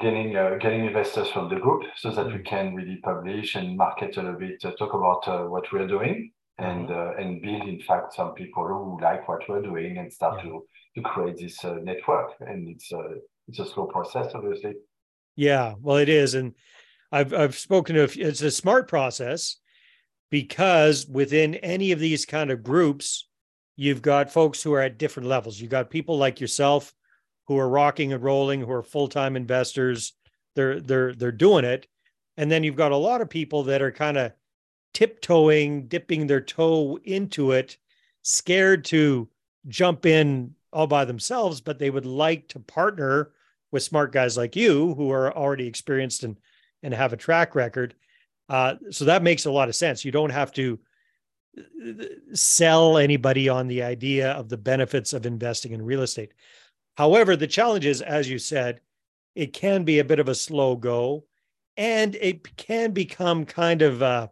Getting 0.00 0.36
uh, 0.36 0.56
getting 0.60 0.86
investors 0.86 1.28
from 1.28 1.48
the 1.48 1.56
group 1.56 1.82
so 1.96 2.10
that 2.10 2.26
we 2.26 2.38
mm. 2.38 2.46
can 2.46 2.74
really 2.74 2.96
publish 3.02 3.54
and 3.54 3.76
market 3.76 4.16
a 4.16 4.22
little 4.22 4.38
bit, 4.38 4.64
uh, 4.64 4.72
talk 4.72 4.94
about 4.94 5.26
uh, 5.28 5.46
what 5.48 5.70
we're 5.72 5.86
doing, 5.86 6.32
and 6.58 6.88
mm-hmm. 6.88 7.20
uh, 7.20 7.22
and 7.22 7.42
build 7.42 7.68
in 7.68 7.80
fact 7.80 8.14
some 8.14 8.32
people 8.34 8.66
who 8.66 8.98
like 9.02 9.28
what 9.28 9.48
we're 9.48 9.62
doing 9.62 9.98
and 9.98 10.12
start 10.12 10.38
yeah. 10.38 10.50
to 10.50 10.66
to 10.94 11.02
create 11.02 11.38
this 11.38 11.64
uh, 11.64 11.74
network. 11.82 12.32
And 12.40 12.68
it's 12.68 12.92
uh, 12.92 13.16
it's 13.48 13.58
a 13.58 13.66
slow 13.66 13.86
process, 13.86 14.32
obviously. 14.34 14.74
Yeah, 15.36 15.74
well, 15.80 15.98
it 15.98 16.08
is, 16.08 16.34
and 16.34 16.54
I've 17.12 17.32
I've 17.34 17.56
spoken 17.56 17.96
to. 17.96 18.04
It's 18.20 18.42
a 18.42 18.50
smart 18.50 18.88
process 18.88 19.56
because 20.30 21.06
within 21.06 21.54
any 21.56 21.92
of 21.92 22.00
these 22.00 22.24
kind 22.24 22.50
of 22.50 22.62
groups, 22.62 23.28
you've 23.76 24.02
got 24.02 24.32
folks 24.32 24.62
who 24.62 24.72
are 24.72 24.80
at 24.80 24.98
different 24.98 25.28
levels. 25.28 25.60
You've 25.60 25.70
got 25.70 25.90
people 25.90 26.18
like 26.18 26.40
yourself 26.40 26.94
who 27.46 27.58
are 27.58 27.68
rocking 27.68 28.12
and 28.12 28.22
rolling, 28.22 28.60
who 28.60 28.72
are 28.72 28.82
full-time 28.82 29.36
investors. 29.36 30.14
They're 30.54 30.80
they're 30.80 31.14
they're 31.14 31.32
doing 31.32 31.64
it. 31.64 31.86
And 32.36 32.50
then 32.50 32.64
you've 32.64 32.76
got 32.76 32.92
a 32.92 32.96
lot 32.96 33.20
of 33.20 33.30
people 33.30 33.62
that 33.64 33.82
are 33.82 33.92
kind 33.92 34.16
of 34.16 34.32
tiptoeing, 34.94 35.88
dipping 35.88 36.26
their 36.26 36.40
toe 36.40 36.98
into 37.04 37.52
it, 37.52 37.76
scared 38.22 38.84
to 38.86 39.28
jump 39.68 40.06
in 40.06 40.54
all 40.72 40.86
by 40.86 41.04
themselves, 41.04 41.60
but 41.60 41.78
they 41.78 41.90
would 41.90 42.06
like 42.06 42.48
to 42.48 42.58
partner 42.60 43.30
with 43.70 43.82
smart 43.82 44.12
guys 44.12 44.36
like 44.36 44.56
you 44.56 44.94
who 44.94 45.10
are 45.10 45.34
already 45.36 45.66
experienced 45.66 46.22
and 46.24 46.36
and 46.82 46.94
have 46.94 47.12
a 47.12 47.16
track 47.16 47.54
record. 47.54 47.94
Uh, 48.48 48.74
so 48.90 49.06
that 49.06 49.22
makes 49.22 49.46
a 49.46 49.50
lot 49.50 49.68
of 49.68 49.74
sense. 49.74 50.04
You 50.04 50.12
don't 50.12 50.30
have 50.30 50.52
to 50.52 50.78
sell 52.32 52.98
anybody 52.98 53.48
on 53.48 53.66
the 53.66 53.82
idea 53.82 54.32
of 54.32 54.48
the 54.48 54.58
benefits 54.58 55.12
of 55.12 55.26
investing 55.26 55.72
in 55.72 55.82
real 55.82 56.02
estate. 56.02 56.32
However, 56.96 57.36
the 57.36 57.46
challenge 57.46 57.86
is, 57.86 58.02
as 58.02 58.28
you 58.28 58.38
said, 58.38 58.80
it 59.34 59.52
can 59.52 59.84
be 59.84 59.98
a 59.98 60.04
bit 60.04 60.18
of 60.18 60.28
a 60.28 60.34
slow 60.34 60.76
go 60.76 61.24
and 61.76 62.14
it 62.16 62.56
can 62.56 62.92
become 62.92 63.44
kind 63.44 63.82
of 63.82 64.02
a, 64.02 64.30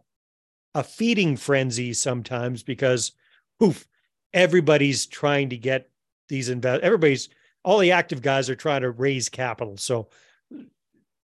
a 0.73 0.83
feeding 0.83 1.37
frenzy 1.37 1.93
sometimes 1.93 2.63
because 2.63 3.11
poof, 3.59 3.87
everybody's 4.33 5.05
trying 5.05 5.49
to 5.49 5.57
get 5.57 5.89
these 6.27 6.49
invest 6.49 6.81
everybody's 6.81 7.29
all 7.63 7.77
the 7.77 7.91
active 7.91 8.21
guys 8.21 8.49
are 8.49 8.55
trying 8.55 8.81
to 8.81 8.91
raise 8.91 9.29
capital. 9.29 9.77
So 9.77 10.09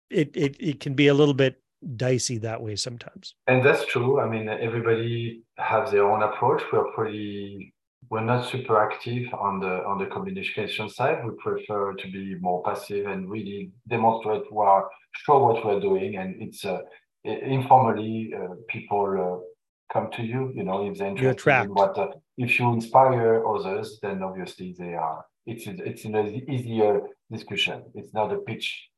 it 0.10 0.36
it 0.36 0.56
it 0.60 0.80
can 0.80 0.94
be 0.94 1.08
a 1.08 1.14
little 1.14 1.34
bit 1.34 1.61
dicey 1.96 2.38
that 2.40 2.62
way 2.62 2.76
sometimes. 2.76 3.36
And 3.48 3.64
that's 3.64 3.86
true. 3.86 4.20
I 4.20 4.30
mean, 4.30 4.50
everybody 4.50 5.44
has 5.58 5.92
their 5.92 6.10
own 6.10 6.24
approach. 6.24 6.62
We're 6.72 6.92
pretty 6.94 7.74
we're 8.10 8.24
not 8.24 8.50
super 8.50 8.78
active 8.78 9.34
on 9.34 9.60
the 9.60 9.84
on 9.86 9.98
the 9.98 10.06
communication 10.06 10.90
side. 10.90 11.24
We 11.24 11.32
prefer 11.38 11.94
to 11.94 12.12
be 12.12 12.36
more 12.42 12.62
passive 12.64 13.06
and 13.08 13.30
really 13.30 13.72
demonstrate 13.88 14.52
what 14.52 14.90
show 15.14 15.40
what 15.46 15.66
we're 15.66 15.80
doing. 15.80 16.18
And 16.18 16.42
it's 16.42 16.66
uh, 16.66 16.80
informally 17.24 18.34
uh, 18.36 18.56
people 18.68 19.06
uh, 19.18 19.94
come 19.94 20.12
to 20.12 20.24
you. 20.24 20.52
You 20.54 20.64
know, 20.64 20.90
if 20.90 20.98
they're 20.98 21.08
interested 21.08 21.64
in 21.64 21.74
what 21.74 21.98
uh, 21.98 22.08
if 22.38 22.60
you 22.60 22.74
inspire 22.74 23.46
others, 23.48 24.00
then 24.02 24.22
obviously 24.24 24.76
they 24.78 24.94
are. 24.94 25.24
It's 25.46 25.66
it's 25.68 26.06
an 26.06 26.16
easier 26.50 27.02
discussion. 27.32 27.84
It's 27.96 28.14
not 28.14 28.34
a 28.34 28.40
pitch. 28.40 28.90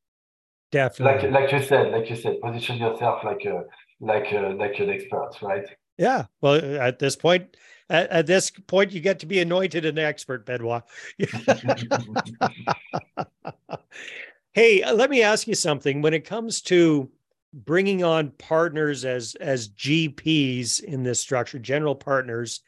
Definitely. 0.74 1.30
Like 1.30 1.42
like 1.42 1.52
you 1.52 1.62
said, 1.62 1.92
like 1.92 2.10
you 2.10 2.16
said, 2.16 2.40
position 2.40 2.78
yourself 2.78 3.22
like 3.22 3.44
a 3.44 3.62
like 4.00 4.32
a, 4.32 4.56
like 4.58 4.76
an 4.80 4.90
expert, 4.90 5.30
right? 5.40 5.64
Yeah. 5.98 6.24
Well, 6.40 6.56
at 6.80 6.98
this 6.98 7.14
point, 7.14 7.56
at, 7.88 8.10
at 8.10 8.26
this 8.26 8.50
point, 8.50 8.90
you 8.90 9.00
get 9.00 9.20
to 9.20 9.26
be 9.26 9.38
anointed 9.38 9.84
an 9.84 10.00
expert, 10.00 10.44
Benoit. 10.44 10.82
hey, 14.52 14.82
uh, 14.82 14.94
let 14.94 15.10
me 15.10 15.22
ask 15.22 15.46
you 15.46 15.54
something. 15.54 16.02
When 16.02 16.12
it 16.12 16.24
comes 16.24 16.60
to 16.62 17.08
bringing 17.52 18.02
on 18.02 18.30
partners 18.30 19.04
as 19.04 19.36
as 19.36 19.68
GPs 19.68 20.82
in 20.82 21.04
this 21.04 21.20
structure, 21.20 21.60
general 21.60 21.94
partners, 21.94 22.62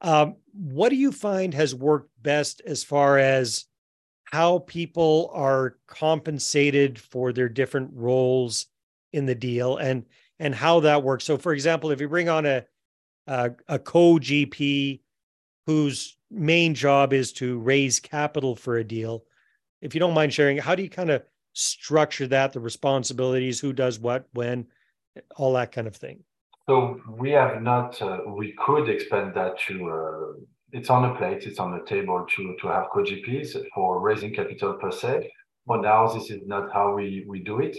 um, 0.00 0.36
what 0.54 0.88
do 0.88 0.96
you 0.96 1.12
find 1.12 1.52
has 1.52 1.74
worked 1.74 2.08
best 2.22 2.62
as 2.64 2.82
far 2.82 3.18
as 3.18 3.66
how 4.24 4.60
people 4.60 5.30
are 5.32 5.76
compensated 5.86 6.98
for 6.98 7.32
their 7.32 7.48
different 7.48 7.90
roles 7.94 8.66
in 9.12 9.26
the 9.26 9.34
deal 9.34 9.76
and 9.76 10.04
and 10.40 10.54
how 10.54 10.80
that 10.80 11.02
works. 11.02 11.24
So, 11.24 11.38
for 11.38 11.52
example, 11.52 11.90
if 11.90 12.00
you 12.00 12.08
bring 12.08 12.28
on 12.28 12.46
a 12.46 12.64
a, 13.26 13.52
a 13.68 13.78
co 13.78 14.14
GP 14.14 15.00
whose 15.66 16.16
main 16.30 16.74
job 16.74 17.12
is 17.12 17.32
to 17.34 17.58
raise 17.58 18.00
capital 18.00 18.56
for 18.56 18.76
a 18.76 18.84
deal, 18.84 19.24
if 19.80 19.94
you 19.94 20.00
don't 20.00 20.14
mind 20.14 20.32
sharing, 20.32 20.58
how 20.58 20.74
do 20.74 20.82
you 20.82 20.90
kind 20.90 21.10
of 21.10 21.22
structure 21.52 22.26
that, 22.26 22.52
the 22.52 22.60
responsibilities, 22.60 23.60
who 23.60 23.72
does 23.72 23.98
what, 23.98 24.26
when, 24.32 24.66
all 25.36 25.54
that 25.54 25.72
kind 25.72 25.86
of 25.86 25.96
thing? 25.96 26.24
So 26.68 27.00
we 27.08 27.30
have 27.32 27.62
not. 27.62 28.00
Uh, 28.00 28.20
we 28.26 28.54
could 28.64 28.88
expand 28.88 29.34
that 29.34 29.58
to 29.68 29.90
uh, 29.90 30.40
it's 30.74 30.90
on 30.90 31.02
the 31.02 31.14
plate, 31.14 31.44
it's 31.44 31.60
on 31.60 31.70
the 31.70 31.84
table 31.86 32.26
to, 32.34 32.56
to 32.60 32.66
have 32.66 32.86
co-GPs 32.92 33.56
for 33.72 34.00
raising 34.00 34.34
capital 34.34 34.74
per 34.74 34.90
se. 34.90 35.30
But 35.66 35.82
now 35.82 36.12
this 36.12 36.30
is 36.30 36.40
not 36.46 36.72
how 36.72 36.94
we, 36.94 37.24
we 37.28 37.44
do 37.44 37.60
it. 37.60 37.76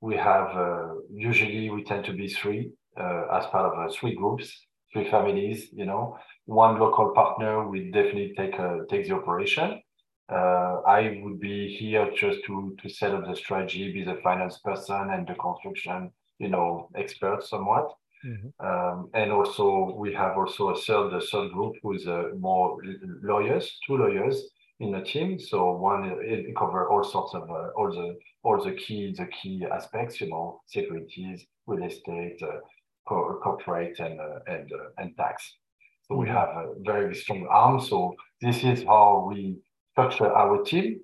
We 0.00 0.16
have, 0.16 0.56
uh, 0.56 0.94
usually 1.12 1.68
we 1.70 1.82
tend 1.82 2.04
to 2.04 2.12
be 2.12 2.28
three 2.28 2.70
uh, 2.98 3.24
as 3.32 3.46
part 3.46 3.66
of 3.66 3.78
uh, 3.78 3.92
three 3.92 4.14
groups, 4.14 4.66
three 4.92 5.10
families, 5.10 5.68
you 5.72 5.86
know, 5.86 6.16
one 6.44 6.78
local 6.78 7.12
partner 7.14 7.68
will 7.68 7.90
definitely 7.92 8.32
take, 8.36 8.58
uh, 8.60 8.78
take 8.88 9.08
the 9.08 9.14
operation. 9.16 9.82
Uh, 10.30 10.82
I 10.86 11.20
would 11.22 11.40
be 11.40 11.76
here 11.76 12.08
just 12.16 12.38
to, 12.46 12.76
to 12.80 12.88
set 12.88 13.12
up 13.12 13.26
the 13.26 13.34
strategy, 13.34 13.92
be 13.92 14.04
the 14.04 14.20
finance 14.22 14.58
person 14.58 15.10
and 15.10 15.26
the 15.26 15.34
construction, 15.34 16.12
you 16.38 16.48
know, 16.48 16.90
expert 16.94 17.42
somewhat. 17.42 17.92
Mm-hmm. 18.24 18.66
Um, 18.66 19.10
and 19.14 19.30
also 19.30 19.94
we 19.96 20.12
have 20.14 20.36
also 20.36 20.70
a 20.70 20.76
third, 20.76 21.12
a 21.12 21.20
third 21.20 21.52
group 21.52 21.74
with 21.82 22.06
uh, 22.06 22.28
more 22.38 22.78
lawyers, 23.22 23.78
two 23.86 23.96
lawyers 23.96 24.42
in 24.80 24.92
the 24.92 25.02
team. 25.02 25.38
So 25.38 25.72
one 25.72 26.18
it 26.22 26.56
cover 26.56 26.88
all 26.88 27.04
sorts 27.04 27.34
of 27.34 27.42
uh, 27.50 27.70
all 27.76 27.90
the 27.90 28.16
all 28.42 28.62
the 28.62 28.72
key 28.72 29.14
the 29.16 29.26
key 29.26 29.64
aspects, 29.70 30.20
you 30.20 30.28
know, 30.28 30.60
securities, 30.66 31.46
real 31.66 31.84
estate, 31.84 32.42
uh, 32.42 32.58
co- 33.08 33.38
corporate, 33.42 33.98
and 34.00 34.20
uh, 34.20 34.40
and 34.46 34.72
uh, 34.72 34.88
and 34.98 35.16
tax. 35.16 35.54
So 36.02 36.14
mm-hmm. 36.14 36.22
we 36.22 36.28
have 36.28 36.48
a 36.48 36.74
very 36.84 37.14
strong 37.14 37.46
arm. 37.50 37.80
So 37.80 38.14
this 38.40 38.64
is 38.64 38.82
how 38.84 39.26
we 39.28 39.58
structure 39.92 40.32
our 40.32 40.62
team. 40.62 41.00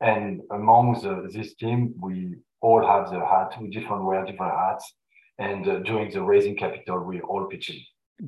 And 0.00 0.42
among 0.50 1.00
the, 1.00 1.26
this 1.32 1.54
team, 1.54 1.94
we 1.98 2.36
all 2.60 2.86
have 2.86 3.10
the 3.10 3.20
hat. 3.24 3.54
We 3.60 3.70
different 3.70 4.04
wear 4.04 4.24
different 4.26 4.52
hats 4.52 4.92
and 5.38 5.68
uh, 5.68 5.78
during 5.80 6.10
the 6.10 6.22
raising 6.22 6.56
capital, 6.56 7.00
we're 7.00 7.22
all 7.22 7.46
pitching. 7.46 7.80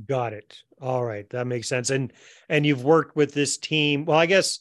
Got 0.06 0.34
it. 0.34 0.58
All 0.80 1.04
right, 1.04 1.28
that 1.30 1.46
makes 1.46 1.68
sense. 1.68 1.90
And 1.90 2.12
and 2.48 2.66
you've 2.66 2.84
worked 2.84 3.16
with 3.16 3.32
this 3.32 3.56
team. 3.56 4.04
Well, 4.04 4.18
I 4.18 4.26
guess 4.26 4.60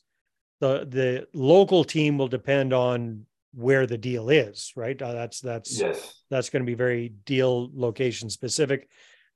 the 0.62 0.86
the 0.90 1.28
local 1.34 1.84
team 1.84 2.18
will 2.18 2.30
depend 2.30 2.74
on 2.74 3.26
where 3.54 3.88
the 3.88 3.98
deal 3.98 4.30
is, 4.30 4.72
right? 4.76 5.00
Uh, 5.02 5.14
that's 5.14 5.42
that's 5.42 5.80
yes. 5.80 6.14
That's 6.30 6.50
going 6.50 6.62
to 6.62 6.68
be 6.68 6.76
very 6.76 7.10
deal 7.26 7.70
location 7.74 8.30
specific. 8.30 8.90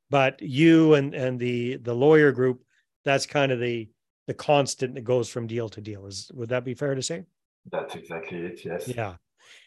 But 0.09 0.41
you 0.41 0.93
and 0.93 1.13
and 1.13 1.39
the 1.39 1.77
the 1.77 1.93
lawyer 1.93 2.31
group, 2.31 2.63
that's 3.03 3.25
kind 3.25 3.51
of 3.51 3.59
the 3.59 3.89
the 4.27 4.33
constant 4.33 4.95
that 4.95 5.03
goes 5.03 5.29
from 5.29 5.47
deal 5.47 5.67
to 5.69 5.81
deal. 5.81 6.05
Is 6.05 6.31
would 6.33 6.49
that 6.49 6.63
be 6.63 6.73
fair 6.73 6.95
to 6.95 7.01
say? 7.01 7.23
That's 7.69 7.95
exactly 7.95 8.39
it. 8.39 8.61
Yes. 8.63 8.87
Yeah. 8.87 9.15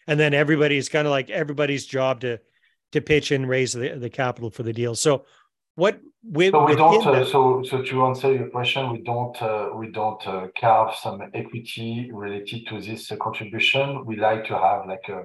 And 0.07 0.18
then 0.18 0.35
everybody's 0.35 0.88
kind 0.88 1.07
of 1.07 1.11
like 1.11 1.30
everybody's 1.30 1.87
job 1.87 2.20
to 2.20 2.40
to 2.92 3.01
pitch 3.01 3.31
and 3.31 3.49
raise 3.49 3.73
the, 3.73 3.97
the 3.99 4.11
capital 4.11 4.51
for 4.51 4.62
the 4.62 4.73
deal. 4.73 4.94
So 4.94 5.25
what 5.77 6.01
we, 6.27 6.51
so 6.51 6.64
we 6.64 6.77
don't 6.77 7.07
uh, 7.07 7.25
so 7.25 7.62
so 7.64 7.83
to 7.83 8.07
answer 8.07 8.33
your 8.33 8.49
question 8.49 8.90
we 8.92 9.03
don't 9.03 9.40
uh, 9.42 9.70
we 9.75 9.90
don't 9.90 10.25
uh, 10.27 10.47
carve 10.59 10.94
some 10.94 11.20
equity 11.35 12.11
related 12.12 12.66
to 12.68 12.81
this 12.81 13.11
uh, 13.11 13.16
contribution. 13.16 14.05
We 14.07 14.16
like 14.16 14.47
to 14.47 14.59
have 14.59 14.87
like 14.87 15.09
a 15.09 15.25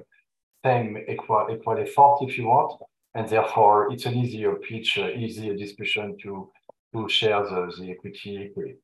same 0.64 0.98
equal 1.08 1.46
equal 1.52 1.78
effort 1.78 2.18
if 2.22 2.36
you 2.36 2.46
want. 2.46 2.80
And 3.14 3.28
therefore 3.28 3.92
it's 3.92 4.06
an 4.06 4.16
easier 4.16 4.54
pitch 4.56 4.98
uh, 4.98 5.08
easier 5.08 5.56
discussion 5.56 6.16
to 6.22 6.50
to 6.94 7.08
share 7.08 7.42
the, 7.44 7.72
the 7.78 7.92
equity 7.92 8.48
equally. 8.50 8.76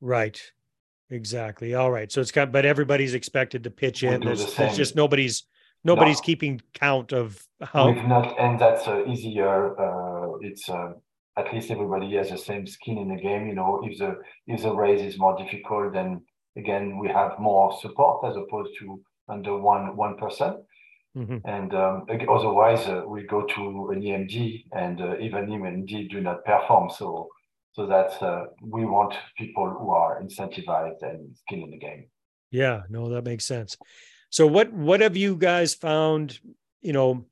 Right. 0.00 0.40
Exactly. 1.10 1.74
All 1.74 1.90
right. 1.90 2.10
So 2.12 2.20
it's 2.20 2.30
got 2.30 2.52
but 2.52 2.64
everybody's 2.64 3.14
expected 3.14 3.64
to 3.64 3.70
pitch 3.70 4.02
in. 4.02 4.20
there's, 4.20 4.46
the 4.46 4.52
there's 4.56 4.76
just 4.76 4.94
nobody's 4.94 5.46
nobody's 5.84 6.18
no. 6.18 6.22
keeping 6.22 6.60
count 6.74 7.12
of 7.12 7.46
how 7.62 7.90
We've 7.90 8.04
not 8.04 8.38
and 8.38 8.58
that's 8.58 8.86
uh, 8.86 9.04
easier 9.06 9.78
uh, 9.78 10.36
it's 10.40 10.68
uh, 10.68 10.92
at 11.38 11.52
least 11.52 11.70
everybody 11.70 12.14
has 12.16 12.30
the 12.30 12.38
same 12.38 12.66
skin 12.66 12.98
in 12.98 13.08
the 13.08 13.20
game 13.20 13.46
you 13.46 13.54
know 13.54 13.80
if 13.84 13.98
the 13.98 14.16
if 14.46 14.62
the 14.62 14.74
race 14.74 15.00
is 15.00 15.18
more 15.18 15.36
difficult 15.36 15.92
then 15.92 16.22
again 16.56 16.98
we 16.98 17.08
have 17.08 17.38
more 17.38 17.78
support 17.80 18.24
as 18.28 18.36
opposed 18.36 18.70
to 18.78 19.00
under 19.28 19.56
one 19.56 19.96
one 19.96 20.16
mm-hmm. 20.16 21.38
and 21.44 21.74
um, 21.74 22.06
otherwise 22.28 22.86
uh, 22.86 23.02
we 23.06 23.22
go 23.22 23.42
to 23.42 23.90
an 23.90 24.00
emd 24.02 24.64
and 24.72 25.00
uh, 25.00 25.16
even 25.18 25.46
emd 25.46 26.10
do 26.10 26.20
not 26.20 26.44
perform 26.44 26.90
so 26.90 27.28
so 27.72 27.86
that's 27.86 28.20
uh, 28.22 28.44
we 28.62 28.84
want 28.84 29.14
people 29.38 29.68
who 29.78 29.90
are 29.90 30.20
incentivized 30.20 31.02
and 31.02 31.36
skin 31.36 31.62
in 31.62 31.70
the 31.70 31.78
game 31.78 32.04
yeah 32.50 32.82
no 32.88 33.08
that 33.08 33.24
makes 33.24 33.44
sense 33.44 33.76
so 34.30 34.46
what 34.46 34.72
what 34.72 35.00
have 35.00 35.16
you 35.16 35.36
guys 35.36 35.74
found, 35.74 36.38
you 36.80 36.92
know, 36.92 37.26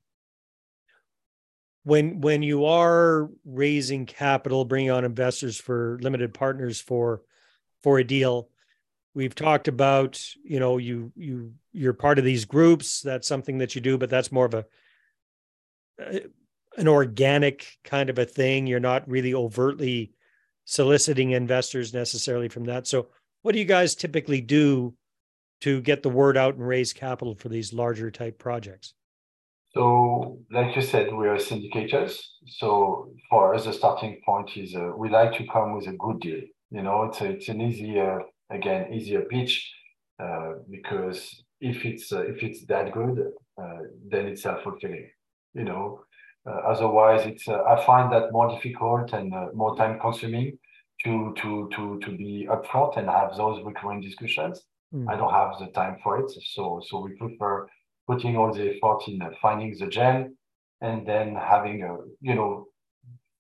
when 1.84 2.20
when 2.20 2.42
you 2.42 2.66
are 2.66 3.30
raising 3.44 4.04
capital, 4.04 4.64
bringing 4.64 4.90
on 4.90 5.04
investors 5.04 5.56
for 5.56 5.98
limited 6.02 6.34
partners 6.34 6.80
for 6.80 7.22
for 7.84 8.00
a 8.00 8.04
deal, 8.04 8.50
we've 9.14 9.34
talked 9.34 9.68
about, 9.68 10.20
you 10.44 10.58
know, 10.58 10.76
you 10.76 11.12
you 11.14 11.54
you're 11.72 11.92
part 11.92 12.18
of 12.18 12.24
these 12.24 12.44
groups, 12.44 13.00
that's 13.00 13.28
something 13.28 13.58
that 13.58 13.76
you 13.76 13.80
do, 13.80 13.96
but 13.96 14.10
that's 14.10 14.32
more 14.32 14.46
of 14.46 14.54
a 14.54 14.66
an 16.76 16.88
organic 16.88 17.78
kind 17.84 18.10
of 18.10 18.18
a 18.18 18.24
thing. 18.24 18.66
You're 18.66 18.80
not 18.80 19.08
really 19.08 19.34
overtly 19.34 20.12
soliciting 20.64 21.30
investors 21.30 21.94
necessarily 21.94 22.48
from 22.48 22.64
that. 22.64 22.88
So 22.88 23.08
what 23.42 23.52
do 23.52 23.60
you 23.60 23.64
guys 23.64 23.94
typically 23.94 24.40
do 24.40 24.94
to 25.60 25.80
get 25.80 26.02
the 26.02 26.08
word 26.08 26.36
out 26.36 26.54
and 26.54 26.66
raise 26.66 26.92
capital 26.92 27.34
for 27.34 27.48
these 27.48 27.72
larger 27.72 28.10
type 28.10 28.38
projects? 28.38 28.94
So, 29.74 30.38
like 30.50 30.74
you 30.74 30.82
said, 30.82 31.12
we 31.12 31.28
are 31.28 31.36
syndicators. 31.36 32.18
So, 32.46 33.12
for 33.28 33.54
us, 33.54 33.64
the 33.64 33.72
starting 33.72 34.20
point 34.24 34.56
is 34.56 34.74
uh, 34.74 34.92
we 34.96 35.10
like 35.10 35.36
to 35.38 35.46
come 35.46 35.76
with 35.76 35.86
a 35.86 35.92
good 35.92 36.20
deal. 36.20 36.40
You 36.70 36.82
know, 36.82 37.04
it's 37.04 37.20
a, 37.20 37.30
it's 37.30 37.48
an 37.48 37.60
easier, 37.60 38.22
again, 38.50 38.92
easier 38.92 39.22
pitch 39.22 39.70
uh, 40.18 40.54
because 40.70 41.44
if 41.60 41.84
it's 41.84 42.12
uh, 42.12 42.22
if 42.22 42.42
it's 42.42 42.64
that 42.66 42.92
good, 42.92 43.32
uh, 43.60 43.78
then 44.10 44.26
it's 44.26 44.42
self 44.42 44.62
fulfilling. 44.62 45.10
You 45.54 45.64
know, 45.64 46.00
uh, 46.46 46.60
otherwise, 46.66 47.26
it's 47.26 47.46
uh, 47.48 47.62
I 47.64 47.84
find 47.84 48.12
that 48.12 48.32
more 48.32 48.50
difficult 48.50 49.12
and 49.12 49.32
more 49.54 49.76
time 49.76 49.98
consuming 50.00 50.58
to 51.04 51.34
to 51.40 51.70
to 51.76 52.00
to 52.00 52.16
be 52.16 52.48
upfront 52.50 52.96
and 52.96 53.08
have 53.08 53.36
those 53.36 53.62
recurring 53.64 54.00
discussions. 54.00 54.62
Mm. 54.94 55.06
I 55.08 55.16
don't 55.16 55.32
have 55.32 55.58
the 55.58 55.66
time 55.72 55.96
for 56.02 56.18
it. 56.20 56.30
So, 56.30 56.80
so 56.86 57.00
we 57.00 57.12
prefer 57.16 57.68
putting 58.06 58.36
all 58.36 58.52
the 58.52 58.76
effort 58.76 59.02
in 59.06 59.20
finding 59.42 59.76
the 59.78 59.86
gem 59.86 60.36
and 60.80 61.06
then 61.06 61.34
having 61.34 61.82
a, 61.82 61.96
you 62.20 62.34
know, 62.34 62.66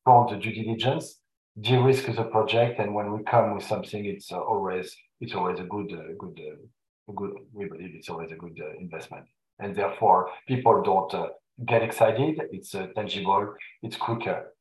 front 0.04 0.30
the 0.30 0.36
due 0.36 0.52
diligence, 0.52 1.20
de-risk 1.60 2.06
the 2.06 2.24
project. 2.24 2.78
And 2.78 2.94
when 2.94 3.12
we 3.12 3.24
come 3.24 3.54
with 3.54 3.64
something, 3.64 4.04
it's 4.04 4.30
uh, 4.30 4.40
always, 4.40 4.94
it's 5.20 5.34
always 5.34 5.58
a 5.60 5.64
good, 5.64 5.92
uh, 5.92 6.12
good, 6.18 6.38
uh, 6.38 7.12
good. 7.14 7.32
We 7.52 7.66
believe 7.66 7.92
it's 7.94 8.08
always 8.08 8.30
a 8.32 8.36
good 8.36 8.58
uh, 8.60 8.78
investment, 8.78 9.24
and 9.58 9.74
therefore 9.74 10.30
people 10.46 10.82
don't 10.82 11.12
uh, 11.14 11.28
get 11.66 11.82
excited. 11.82 12.40
It's 12.52 12.74
uh, 12.74 12.88
tangible. 12.94 13.54
It's 13.82 13.96
quicker. 13.96 14.52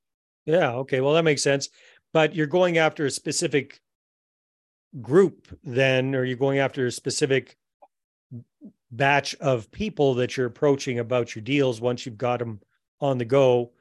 Yeah. 0.46 0.72
Okay. 0.76 1.02
Well, 1.02 1.14
that 1.14 1.24
makes 1.24 1.44
sense. 1.44 1.70
But 2.14 2.34
you're 2.34 2.48
going 2.48 2.78
after 2.78 3.06
a 3.06 3.12
specific 3.12 3.82
group, 5.02 5.48
then, 5.64 6.16
or 6.16 6.24
you're 6.24 6.38
going 6.38 6.60
after 6.60 6.86
a 6.86 6.92
specific 6.92 7.58
batch 8.92 9.36
of 9.36 9.70
people 9.72 10.14
that 10.16 10.38
you're 10.38 10.46
approaching 10.46 11.00
about 11.00 11.36
your 11.36 11.44
deals 11.44 11.82
once 11.82 12.06
you've 12.06 12.18
got 12.18 12.40
them 12.40 12.60
on 13.02 13.18
the 13.18 13.26
go. 13.26 13.72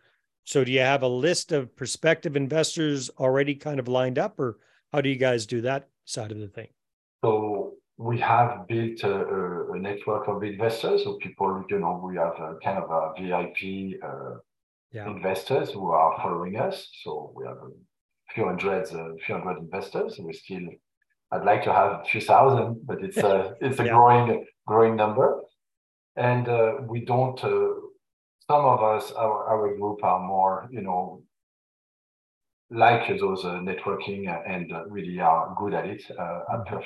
So, 0.44 0.62
do 0.64 0.70
you 0.70 0.80
have 0.80 1.02
a 1.02 1.08
list 1.08 1.52
of 1.52 1.74
prospective 1.74 2.36
investors 2.36 3.10
already 3.18 3.54
kind 3.54 3.80
of 3.80 3.88
lined 3.88 4.18
up, 4.18 4.38
or 4.38 4.58
how 4.92 5.00
do 5.00 5.08
you 5.08 5.16
guys 5.16 5.46
do 5.46 5.60
that 5.62 5.88
side 6.04 6.30
of 6.30 6.38
the 6.38 6.48
thing? 6.48 6.68
So, 7.24 7.74
we 7.98 8.20
have 8.20 8.68
built 8.68 9.02
a, 9.02 9.72
a 9.72 9.78
network 9.78 10.28
of 10.28 10.44
investors. 10.44 11.02
So, 11.04 11.14
people, 11.14 11.64
you 11.68 11.80
know, 11.80 12.00
we 12.04 12.16
have 12.16 12.34
a 12.38 12.58
kind 12.62 12.78
of 12.78 12.90
a 12.90 13.12
VIP 13.20 14.00
uh, 14.04 14.38
yeah. 14.92 15.06
investors 15.08 15.70
who 15.70 15.90
are 15.90 16.16
following 16.18 16.56
us. 16.56 16.88
So, 17.02 17.32
we 17.34 17.44
have 17.46 17.56
a 17.56 17.70
few 18.32 18.44
hundreds, 18.44 18.92
a 18.92 19.14
few 19.24 19.34
hundred 19.34 19.58
investors. 19.58 20.18
And 20.18 20.28
We 20.28 20.32
still 20.32 20.68
I'd 21.32 21.44
like 21.44 21.64
to 21.64 21.72
have 21.72 22.00
a 22.00 22.04
few 22.04 22.20
thousand, 22.20 22.86
but 22.86 23.02
it's 23.02 23.16
a 23.16 23.54
it's 23.60 23.80
a 23.80 23.84
yeah. 23.84 23.92
growing 23.92 24.46
growing 24.66 24.96
number, 24.96 25.42
and 26.16 26.48
uh, 26.48 26.74
we 26.88 27.04
don't. 27.04 27.42
Uh, 27.42 27.74
some 28.48 28.64
of 28.64 28.82
us, 28.82 29.10
our 29.12 29.44
our 29.48 29.76
group, 29.76 30.04
are 30.04 30.20
more 30.20 30.68
you 30.70 30.82
know 30.82 31.22
like 32.70 33.08
those 33.20 33.44
uh, 33.44 33.60
networking 33.60 34.28
and 34.48 34.72
uh, 34.72 34.84
really 34.86 35.20
are 35.20 35.54
good 35.58 35.74
at 35.74 35.86
it. 35.86 36.02
Uh, 36.10 36.40
mm-hmm. 36.50 36.76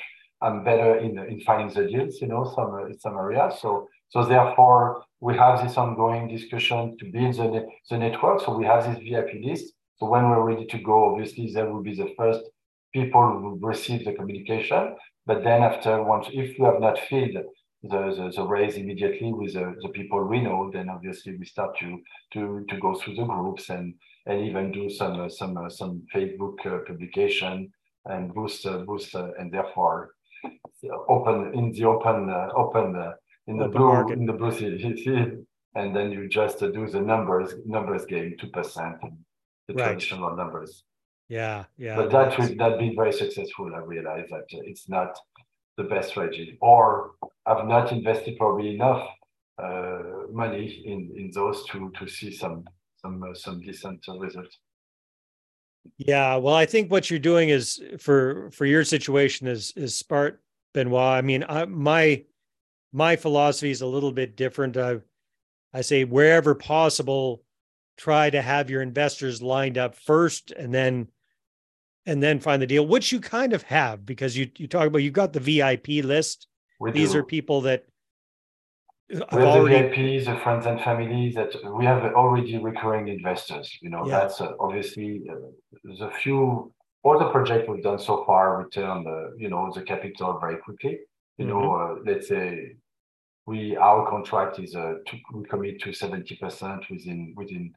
I'm 0.41 0.63
better 0.63 0.97
in 0.97 1.19
in 1.19 1.41
finding 1.41 1.73
the 1.73 1.87
deals, 1.87 2.19
you 2.21 2.27
know, 2.27 2.51
some 2.55 2.73
uh, 2.73 2.93
some 2.99 3.15
areas. 3.17 3.59
So 3.61 3.87
so 4.09 4.25
therefore 4.25 5.03
we 5.19 5.37
have 5.37 5.63
this 5.63 5.77
ongoing 5.77 6.27
discussion 6.27 6.97
to 6.97 7.05
build 7.05 7.35
the 7.35 7.67
the 7.89 7.97
network. 7.97 8.41
So 8.41 8.57
we 8.57 8.65
have 8.65 8.85
this 8.85 9.03
VIP 9.03 9.43
list. 9.43 9.73
So 9.97 10.07
when 10.07 10.27
we're 10.29 10.41
ready 10.41 10.65
to 10.65 10.79
go, 10.79 11.11
obviously 11.11 11.51
there 11.53 11.71
will 11.71 11.83
be 11.83 11.95
the 11.95 12.11
first 12.17 12.41
people 12.93 13.57
receive 13.61 14.05
the 14.05 14.13
communication. 14.13 14.95
But 15.25 15.43
then 15.43 15.61
after 15.63 16.03
once, 16.03 16.27
if 16.31 16.57
you 16.57 16.65
have 16.65 16.79
not 16.79 16.99
filled 16.99 17.37
the, 17.83 17.89
the, 17.89 18.31
the 18.35 18.43
raise 18.43 18.75
immediately 18.75 19.33
with 19.33 19.53
the, 19.53 19.75
the 19.81 19.89
people 19.89 20.23
we 20.23 20.41
know, 20.41 20.69
then 20.73 20.89
obviously 20.89 21.37
we 21.37 21.45
start 21.45 21.77
to 21.79 21.99
to 22.33 22.65
to 22.69 22.77
go 22.79 22.95
through 22.95 23.15
the 23.15 23.25
groups 23.25 23.69
and 23.69 23.95
and 24.25 24.45
even 24.45 24.71
do 24.71 24.89
some 24.89 25.19
uh, 25.19 25.29
some 25.29 25.57
uh, 25.57 25.69
some 25.69 26.03
Facebook 26.13 26.65
uh, 26.65 26.79
publication 26.87 27.71
and 28.05 28.33
boost 28.33 28.65
uh, 28.65 28.79
boost 28.79 29.15
uh, 29.15 29.29
and 29.39 29.51
therefore 29.51 30.11
open 31.09 31.53
in 31.53 31.71
the 31.71 31.85
open 31.85 32.29
uh, 32.29 32.49
open 32.55 32.95
in 33.47 33.57
the 33.57 33.65
open 33.65 33.71
blue 33.71 33.87
market. 33.87 34.19
in 34.19 34.25
the 34.25 34.33
blue 34.33 34.51
city, 34.51 35.37
and 35.75 35.95
then 35.95 36.11
you 36.11 36.27
just 36.27 36.59
do 36.59 36.87
the 36.87 37.01
numbers 37.01 37.53
numbers 37.65 38.05
game 38.05 38.35
two 38.39 38.47
percent 38.47 38.95
the 39.67 39.73
right. 39.73 39.85
traditional 39.85 40.35
numbers. 40.35 40.83
Yeah, 41.31 41.63
yeah. 41.77 41.95
But 41.95 42.11
that 42.11 42.37
would 42.37 42.57
not 42.57 42.77
be 42.77 42.93
very 42.93 43.13
successful. 43.13 43.73
I 43.73 43.79
realize 43.79 44.27
that 44.31 44.43
it's 44.49 44.89
not 44.89 45.17
the 45.77 45.85
best 45.85 46.09
strategy, 46.09 46.57
or 46.59 47.11
I've 47.45 47.65
not 47.67 47.93
invested 47.93 48.37
probably 48.37 48.75
enough 48.75 49.07
uh, 49.57 50.27
money 50.29 50.83
in 50.85 51.09
in 51.15 51.31
those 51.33 51.63
to 51.67 51.89
to 51.97 52.05
see 52.05 52.35
some 52.35 52.65
some 53.01 53.23
uh, 53.23 53.33
some 53.33 53.61
decent 53.61 54.03
uh, 54.09 54.19
results. 54.19 54.57
Yeah, 55.95 56.35
well, 56.35 56.53
I 56.53 56.65
think 56.65 56.91
what 56.91 57.09
you're 57.09 57.17
doing 57.31 57.47
is 57.47 57.81
for 57.97 58.51
for 58.51 58.65
your 58.65 58.83
situation 58.83 59.47
is 59.47 59.71
is 59.77 59.95
smart, 59.95 60.43
Benoit. 60.73 61.01
I 61.01 61.21
mean, 61.21 61.45
I, 61.47 61.63
my 61.63 62.25
my 62.91 63.15
philosophy 63.15 63.71
is 63.71 63.79
a 63.79 63.87
little 63.87 64.11
bit 64.11 64.35
different. 64.35 64.75
I 64.75 64.99
I 65.73 65.79
say 65.79 66.03
wherever 66.03 66.55
possible, 66.55 67.41
try 67.95 68.29
to 68.29 68.41
have 68.41 68.69
your 68.69 68.81
investors 68.81 69.41
lined 69.41 69.77
up 69.77 69.95
first, 69.95 70.51
and 70.51 70.73
then 70.73 71.07
and 72.05 72.21
then 72.21 72.39
find 72.39 72.61
the 72.61 72.67
deal, 72.67 72.85
which 72.85 73.11
you 73.11 73.19
kind 73.19 73.53
of 73.53 73.63
have 73.63 74.05
because 74.05 74.37
you 74.37 74.49
you 74.57 74.67
talk 74.67 74.87
about 74.87 74.99
you've 74.99 75.13
got 75.13 75.33
the 75.33 75.39
VIP 75.39 76.03
list. 76.03 76.47
We 76.79 76.91
These 76.91 77.13
do. 77.13 77.19
are 77.19 77.23
people 77.23 77.61
that 77.61 77.85
we 79.09 79.19
have 79.19 79.33
already... 79.33 79.89
the 79.89 79.95
VIPs, 79.95 80.25
the 80.25 80.37
friends 80.37 80.65
and 80.65 80.81
family 80.81 81.31
that 81.35 81.53
we 81.73 81.85
have 81.85 82.03
already 82.13 82.57
recurring 82.57 83.07
investors. 83.07 83.77
You 83.81 83.89
know, 83.89 84.05
yeah. 84.05 84.19
that's 84.19 84.41
uh, 84.41 84.53
obviously 84.59 85.23
uh, 85.29 86.05
a 86.05 86.11
few 86.11 86.73
all 87.03 87.17
the 87.17 87.29
projects 87.29 87.67
we've 87.67 87.83
done 87.83 87.99
so 87.99 88.23
far 88.25 88.57
return 88.57 89.03
the 89.03 89.33
you 89.37 89.49
know 89.49 89.71
the 89.73 89.81
capital 89.81 90.39
very 90.39 90.57
quickly. 90.57 90.99
You 91.37 91.45
mm-hmm. 91.45 91.53
know, 91.53 91.75
uh, 91.75 91.95
let's 92.05 92.27
say 92.27 92.75
we 93.45 93.75
our 93.75 94.09
contract 94.09 94.59
is 94.59 94.75
uh, 94.75 94.95
to, 95.07 95.17
we 95.33 95.43
commit 95.45 95.81
to 95.81 95.93
seventy 95.93 96.35
percent 96.35 96.83
within 96.89 97.33
within 97.35 97.73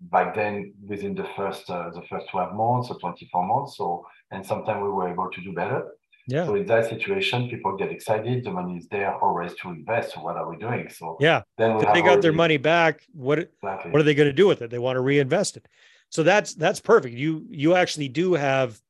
back 0.00 0.34
then 0.34 0.72
within 0.86 1.14
the 1.14 1.26
first 1.36 1.68
uh, 1.70 1.90
the 1.90 2.02
first 2.08 2.28
12 2.30 2.54
months 2.54 2.90
or 2.90 2.98
24 2.98 3.46
months 3.46 3.76
so 3.76 4.06
and 4.30 4.44
sometimes 4.44 4.82
we 4.82 4.88
were 4.88 5.08
able 5.08 5.30
to 5.30 5.40
do 5.42 5.52
better. 5.52 5.88
Yeah. 6.26 6.44
So 6.44 6.56
in 6.56 6.66
that 6.66 6.88
situation 6.88 7.48
people 7.48 7.76
get 7.76 7.90
excited 7.90 8.44
the 8.44 8.50
money 8.50 8.76
is 8.76 8.86
there 8.88 9.14
always 9.16 9.54
to 9.62 9.70
invest 9.70 10.14
so 10.14 10.20
what 10.20 10.36
are 10.36 10.48
we 10.48 10.56
doing? 10.56 10.88
So 10.90 11.16
yeah. 11.20 11.42
then 11.56 11.76
if 11.76 11.80
they 11.80 12.00
got 12.00 12.08
already... 12.08 12.20
their 12.22 12.32
money 12.32 12.56
back 12.58 13.02
what 13.12 13.38
exactly. 13.38 13.90
what 13.90 14.00
are 14.00 14.04
they 14.04 14.14
going 14.14 14.28
to 14.28 14.32
do 14.32 14.46
with 14.46 14.62
it? 14.62 14.70
They 14.70 14.78
want 14.78 14.96
to 14.96 15.00
reinvest 15.00 15.56
it. 15.56 15.66
So 16.10 16.22
that's 16.22 16.54
that's 16.54 16.80
perfect. 16.80 17.16
You 17.16 17.46
you 17.48 17.74
actually 17.74 18.08
do 18.08 18.34
have 18.34 18.80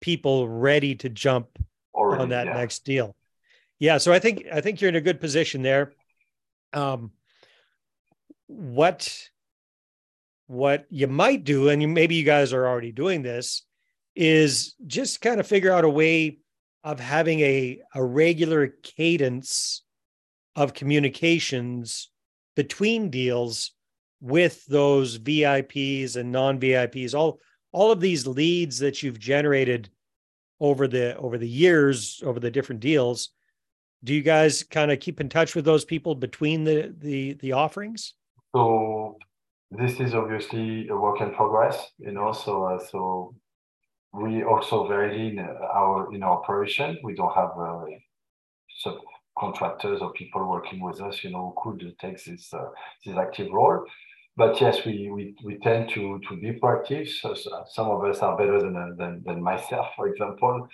people 0.00 0.48
ready 0.48 0.94
to 0.96 1.08
jump 1.08 1.48
already, 1.94 2.22
on 2.22 2.28
that 2.30 2.46
yeah. 2.46 2.54
next 2.54 2.84
deal. 2.84 3.16
Yeah 3.78 3.98
so 3.98 4.12
i 4.12 4.20
think 4.20 4.44
i 4.52 4.60
think 4.60 4.80
you're 4.80 4.90
in 4.90 4.96
a 4.96 5.00
good 5.00 5.20
position 5.20 5.62
there. 5.62 5.92
Um 6.72 7.10
what 8.46 9.28
what 10.52 10.84
you 10.90 11.08
might 11.08 11.44
do, 11.44 11.70
and 11.70 11.80
you, 11.80 11.88
maybe 11.88 12.14
you 12.14 12.24
guys 12.24 12.52
are 12.52 12.68
already 12.68 12.92
doing 12.92 13.22
this, 13.22 13.62
is 14.14 14.74
just 14.86 15.22
kind 15.22 15.40
of 15.40 15.46
figure 15.46 15.72
out 15.72 15.84
a 15.84 15.90
way 15.90 16.38
of 16.84 17.00
having 17.00 17.40
a, 17.40 17.80
a 17.94 18.04
regular 18.04 18.74
cadence 18.82 19.82
of 20.54 20.74
communications 20.74 22.10
between 22.54 23.08
deals 23.08 23.72
with 24.20 24.64
those 24.66 25.18
VIPs 25.18 26.16
and 26.16 26.30
non-VIPs, 26.30 27.14
all 27.14 27.40
all 27.72 27.90
of 27.90 28.00
these 28.00 28.26
leads 28.26 28.78
that 28.80 29.02
you've 29.02 29.18
generated 29.18 29.88
over 30.60 30.86
the 30.86 31.16
over 31.16 31.38
the 31.38 31.48
years, 31.48 32.22
over 32.24 32.38
the 32.38 32.50
different 32.50 32.82
deals. 32.82 33.30
Do 34.04 34.12
you 34.12 34.22
guys 34.22 34.62
kind 34.62 34.92
of 34.92 35.00
keep 35.00 35.20
in 35.20 35.30
touch 35.30 35.54
with 35.54 35.64
those 35.64 35.84
people 35.84 36.14
between 36.14 36.64
the 36.64 36.94
the 36.98 37.32
the 37.34 37.52
offerings? 37.52 38.14
So 38.54 39.16
this 39.78 40.00
is 40.00 40.14
obviously 40.14 40.88
a 40.88 40.96
work 40.96 41.20
in 41.20 41.32
progress, 41.32 41.92
you 41.98 42.12
know. 42.12 42.32
So, 42.32 42.64
uh, 42.64 42.78
so 42.78 43.34
we 44.12 44.44
also 44.44 44.86
very 44.86 45.16
lean 45.16 45.38
our 45.38 46.12
in 46.14 46.22
our 46.22 46.38
operation. 46.38 46.98
We 47.02 47.14
don't 47.14 47.34
have 47.34 47.52
uh, 47.58 47.84
subcontractors 48.84 50.02
or 50.02 50.12
people 50.12 50.48
working 50.48 50.80
with 50.80 51.00
us, 51.00 51.24
you 51.24 51.30
know, 51.30 51.54
who 51.62 51.72
could 51.72 51.94
take 52.00 52.22
this 52.22 52.52
uh, 52.52 52.68
this 53.04 53.16
active 53.16 53.50
role. 53.50 53.84
But 54.36 54.60
yes, 54.60 54.84
we 54.84 55.10
we, 55.10 55.34
we 55.42 55.58
tend 55.58 55.88
to 55.90 56.20
to 56.28 56.36
be 56.36 56.52
proactive. 56.60 57.08
So, 57.08 57.34
so 57.34 57.64
some 57.68 57.88
of 57.88 58.04
us 58.04 58.18
are 58.18 58.36
better 58.36 58.60
than 58.60 58.96
than, 58.96 59.22
than 59.24 59.42
myself, 59.42 59.86
for 59.96 60.08
example. 60.08 60.68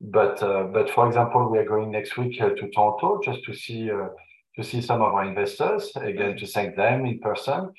But 0.00 0.42
uh, 0.42 0.64
but 0.64 0.90
for 0.90 1.06
example, 1.06 1.50
we 1.50 1.58
are 1.58 1.64
going 1.64 1.90
next 1.90 2.18
week 2.18 2.40
uh, 2.42 2.50
to 2.50 2.68
Toronto 2.70 3.20
just 3.24 3.42
to 3.44 3.54
see 3.54 3.90
uh, 3.90 4.08
to 4.56 4.62
see 4.62 4.82
some 4.82 5.00
of 5.00 5.14
our 5.14 5.24
investors 5.24 5.90
again 5.96 6.36
to 6.36 6.46
thank 6.46 6.76
them 6.76 7.06
in 7.06 7.18
person 7.20 7.72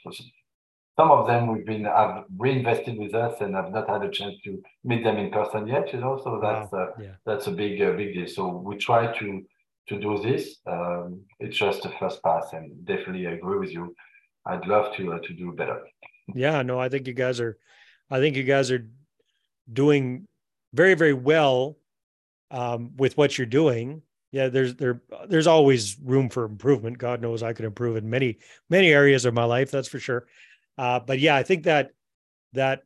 some 0.97 1.12
of 1.12 1.27
them 1.27 1.47
we've 1.47 1.65
been 1.65 1.86
have 1.86 2.23
reinvested 2.38 2.97
with 2.97 3.13
us 3.13 3.41
and 3.41 3.55
have 3.55 3.71
not 3.71 3.89
had 3.89 4.03
a 4.03 4.10
chance 4.10 4.36
to 4.43 4.62
meet 4.84 5.03
them 5.03 5.17
in 5.17 5.29
person 5.29 5.67
yet 5.67 5.91
you 5.93 5.99
know 5.99 6.19
so 6.23 6.39
that's 6.41 6.71
wow. 6.71 6.79
uh, 6.79 7.01
yeah. 7.01 7.15
that's 7.25 7.47
a 7.47 7.51
big 7.51 7.81
uh, 7.81 7.91
big 7.93 8.13
deal. 8.13 8.27
So 8.27 8.47
we 8.47 8.77
try 8.77 9.12
to 9.19 9.43
to 9.88 9.99
do 9.99 10.17
this. 10.17 10.58
Um, 10.65 11.21
it's 11.39 11.58
just 11.58 11.84
the 11.84 11.89
first 11.99 12.23
pass 12.23 12.53
and 12.53 12.86
definitely 12.86 13.27
I 13.27 13.31
agree 13.31 13.60
with 13.60 13.71
you. 13.71 13.95
I'd 14.45 14.65
love 14.67 14.95
to 14.95 15.13
uh, 15.13 15.19
to 15.19 15.34
do 15.34 15.51
better. 15.51 15.81
Yeah 16.34 16.62
no 16.62 16.79
i 16.79 16.89
think 16.89 17.08
you 17.08 17.13
guys 17.13 17.39
are 17.39 17.58
i 18.10 18.19
think 18.19 18.36
you 18.36 18.43
guys 18.43 18.71
are 18.71 18.88
doing 19.71 20.27
very 20.73 20.95
very 20.95 21.13
well 21.13 21.77
um, 22.51 22.95
with 22.97 23.17
what 23.17 23.38
you're 23.38 23.47
doing. 23.47 24.01
Yeah 24.31 24.49
there's 24.49 24.75
there 24.75 25.01
there's 25.27 25.47
always 25.47 25.97
room 25.99 26.29
for 26.29 26.45
improvement. 26.45 26.97
God 26.97 27.21
knows 27.21 27.43
i 27.43 27.53
could 27.53 27.65
improve 27.65 27.97
in 27.97 28.10
many 28.10 28.39
many 28.69 28.91
areas 28.91 29.25
of 29.25 29.34
my 29.34 29.45
life 29.45 29.71
that's 29.71 29.89
for 29.89 29.99
sure 29.99 30.25
uh, 30.77 30.99
but 30.99 31.19
yeah, 31.19 31.35
I 31.35 31.43
think 31.43 31.63
that 31.63 31.91
that 32.53 32.83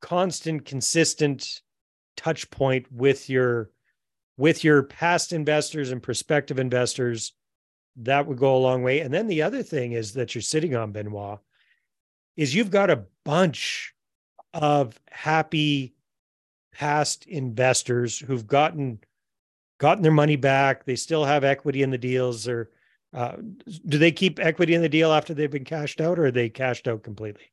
constant, 0.00 0.64
consistent 0.64 1.62
touch 2.16 2.50
point 2.50 2.90
with 2.92 3.28
your 3.28 3.70
with 4.36 4.64
your 4.64 4.82
past 4.82 5.32
investors 5.32 5.90
and 5.90 6.02
prospective 6.02 6.58
investors 6.58 7.32
that 7.96 8.26
would 8.26 8.38
go 8.38 8.56
a 8.56 8.58
long 8.58 8.82
way. 8.82 9.00
And 9.00 9.12
then 9.12 9.26
the 9.26 9.42
other 9.42 9.62
thing 9.62 9.92
is 9.92 10.14
that 10.14 10.34
you're 10.34 10.42
sitting 10.42 10.74
on 10.74 10.92
Benoit 10.92 11.38
is 12.36 12.54
you've 12.54 12.70
got 12.70 12.90
a 12.90 13.04
bunch 13.24 13.94
of 14.54 14.98
happy 15.10 15.94
past 16.72 17.26
investors 17.26 18.18
who've 18.18 18.46
gotten 18.46 18.98
gotten 19.78 20.02
their 20.02 20.12
money 20.12 20.36
back. 20.36 20.84
They 20.84 20.96
still 20.96 21.24
have 21.24 21.44
equity 21.44 21.82
in 21.82 21.90
the 21.90 21.98
deals, 21.98 22.48
or 22.48 22.70
uh, 23.14 23.36
do 23.86 23.98
they 23.98 24.12
keep 24.12 24.38
equity 24.38 24.74
in 24.74 24.82
the 24.82 24.88
deal 24.88 25.12
after 25.12 25.34
they've 25.34 25.50
been 25.50 25.64
cashed 25.64 26.00
out, 26.00 26.18
or 26.18 26.26
are 26.26 26.30
they 26.30 26.48
cashed 26.48 26.88
out 26.88 27.02
completely? 27.02 27.52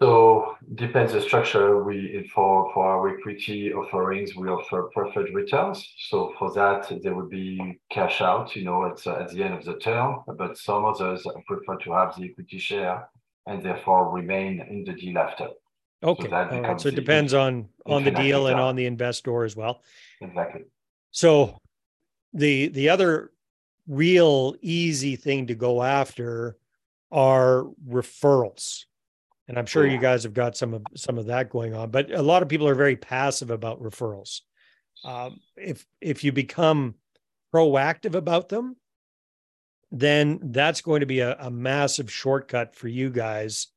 So 0.00 0.56
depends 0.74 1.12
the 1.12 1.20
structure. 1.20 1.84
We 1.84 2.28
for 2.34 2.72
for 2.74 2.84
our 2.84 3.16
equity 3.16 3.72
offerings, 3.72 4.34
we 4.34 4.48
offer 4.48 4.90
preferred 4.92 5.32
returns. 5.32 5.86
So 6.08 6.34
for 6.38 6.52
that, 6.54 6.90
there 7.02 7.14
would 7.14 7.30
be 7.30 7.78
cash 7.90 8.20
out, 8.20 8.56
you 8.56 8.64
know, 8.64 8.86
at, 8.86 9.06
at 9.06 9.30
the 9.30 9.42
end 9.44 9.54
of 9.54 9.64
the 9.64 9.76
term. 9.76 10.24
But 10.36 10.58
some 10.58 10.84
others 10.84 11.24
prefer 11.46 11.76
to 11.76 11.92
have 11.92 12.16
the 12.16 12.24
equity 12.30 12.58
share 12.58 13.08
and 13.46 13.62
therefore 13.62 14.10
remain 14.10 14.60
in 14.68 14.84
the 14.84 14.94
deal 14.94 15.18
after. 15.18 15.48
Okay. 16.02 16.28
So, 16.28 16.30
right. 16.30 16.80
so 16.80 16.88
it 16.88 16.96
depends 16.96 17.32
on 17.32 17.68
on 17.86 18.02
the 18.02 18.10
deal 18.10 18.48
and 18.48 18.58
on 18.58 18.74
the 18.74 18.86
investor 18.86 19.44
as 19.44 19.54
well. 19.54 19.82
Exactly. 20.20 20.62
So 21.12 21.56
the 22.32 22.68
the 22.68 22.88
other 22.88 23.30
real 23.88 24.54
easy 24.60 25.16
thing 25.16 25.48
to 25.48 25.54
go 25.54 25.82
after 25.82 26.56
are 27.10 27.64
referrals 27.88 28.84
and 29.48 29.58
I'm 29.58 29.66
sure 29.66 29.86
you 29.86 29.98
guys 29.98 30.22
have 30.24 30.34
got 30.34 30.56
some 30.56 30.74
of 30.74 30.82
some 30.94 31.16
of 31.16 31.26
that 31.26 31.48
going 31.48 31.74
on. 31.74 31.90
But 31.90 32.12
a 32.12 32.22
lot 32.22 32.42
of 32.42 32.48
people 32.48 32.68
are 32.68 32.74
very 32.74 32.96
passive 32.96 33.50
about 33.50 33.82
referrals. 33.82 34.42
Um, 35.04 35.40
if 35.56 35.86
if 36.02 36.22
you 36.22 36.32
become 36.32 36.96
proactive 37.52 38.14
about 38.14 38.50
them, 38.50 38.76
then 39.90 40.38
that's 40.42 40.82
going 40.82 41.00
to 41.00 41.06
be 41.06 41.20
a, 41.20 41.34
a 41.40 41.50
massive 41.50 42.12
shortcut 42.12 42.76
for 42.76 42.88
you 42.88 43.08
guys 43.08 43.68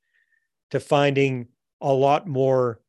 to 0.71 0.79
finding 0.81 1.47
a 1.79 1.93
lot 1.93 2.27
more 2.27 2.81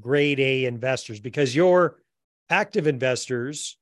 grade 0.00 0.40
A 0.40 0.64
investors 0.64 1.20
because 1.20 1.54
your 1.54 2.02
active 2.50 2.88
investors 2.88 3.78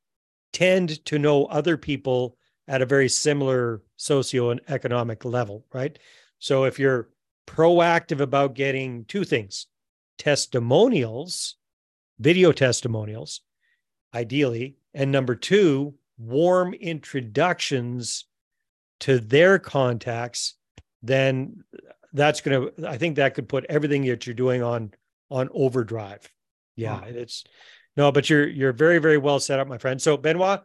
tend 0.52 1.02
to 1.07 1.18
know 1.18 1.46
other 1.46 1.78
people 1.78 2.37
at 2.68 2.83
a 2.83 2.87
very 2.87 3.09
similar 3.09 3.83
socioeconomic 3.98 5.25
level, 5.25 5.64
right? 5.72 5.98
So 6.38 6.64
if 6.64 6.79
you're 6.79 7.09
proactive 7.46 8.20
about 8.20 8.55
getting 8.55 9.05
two 9.05 9.25
things 9.25 9.66
testimonials, 10.18 11.57
video 12.18 12.53
testimonials, 12.53 13.40
ideally. 14.14 14.77
And 14.94 15.11
number 15.11 15.35
two, 15.35 15.94
warm 16.18 16.75
introductions 16.75 18.27
to 19.01 19.18
their 19.18 19.59
contacts, 19.59 20.55
then 21.03 21.64
that's 22.12 22.40
going 22.40 22.70
to, 22.77 22.88
I 22.88 22.98
think 22.98 23.16
that 23.16 23.35
could 23.35 23.48
put 23.48 23.64
everything 23.68 24.05
that 24.05 24.27
you're 24.27 24.35
doing 24.35 24.62
on, 24.62 24.92
on 25.31 25.48
overdrive. 25.53 26.31
Yeah. 26.77 27.01
Oh. 27.03 27.09
It's 27.09 27.44
no, 27.96 28.12
but 28.12 28.31
you're, 28.31 28.46
you're 28.46 28.72
very, 28.72 28.98
very 28.98 29.18
well 29.18 29.40
set 29.40 29.59
up, 29.59 29.66
my 29.66 29.79
friend. 29.79 30.01
So 30.01 30.16
Benoit, 30.16 30.62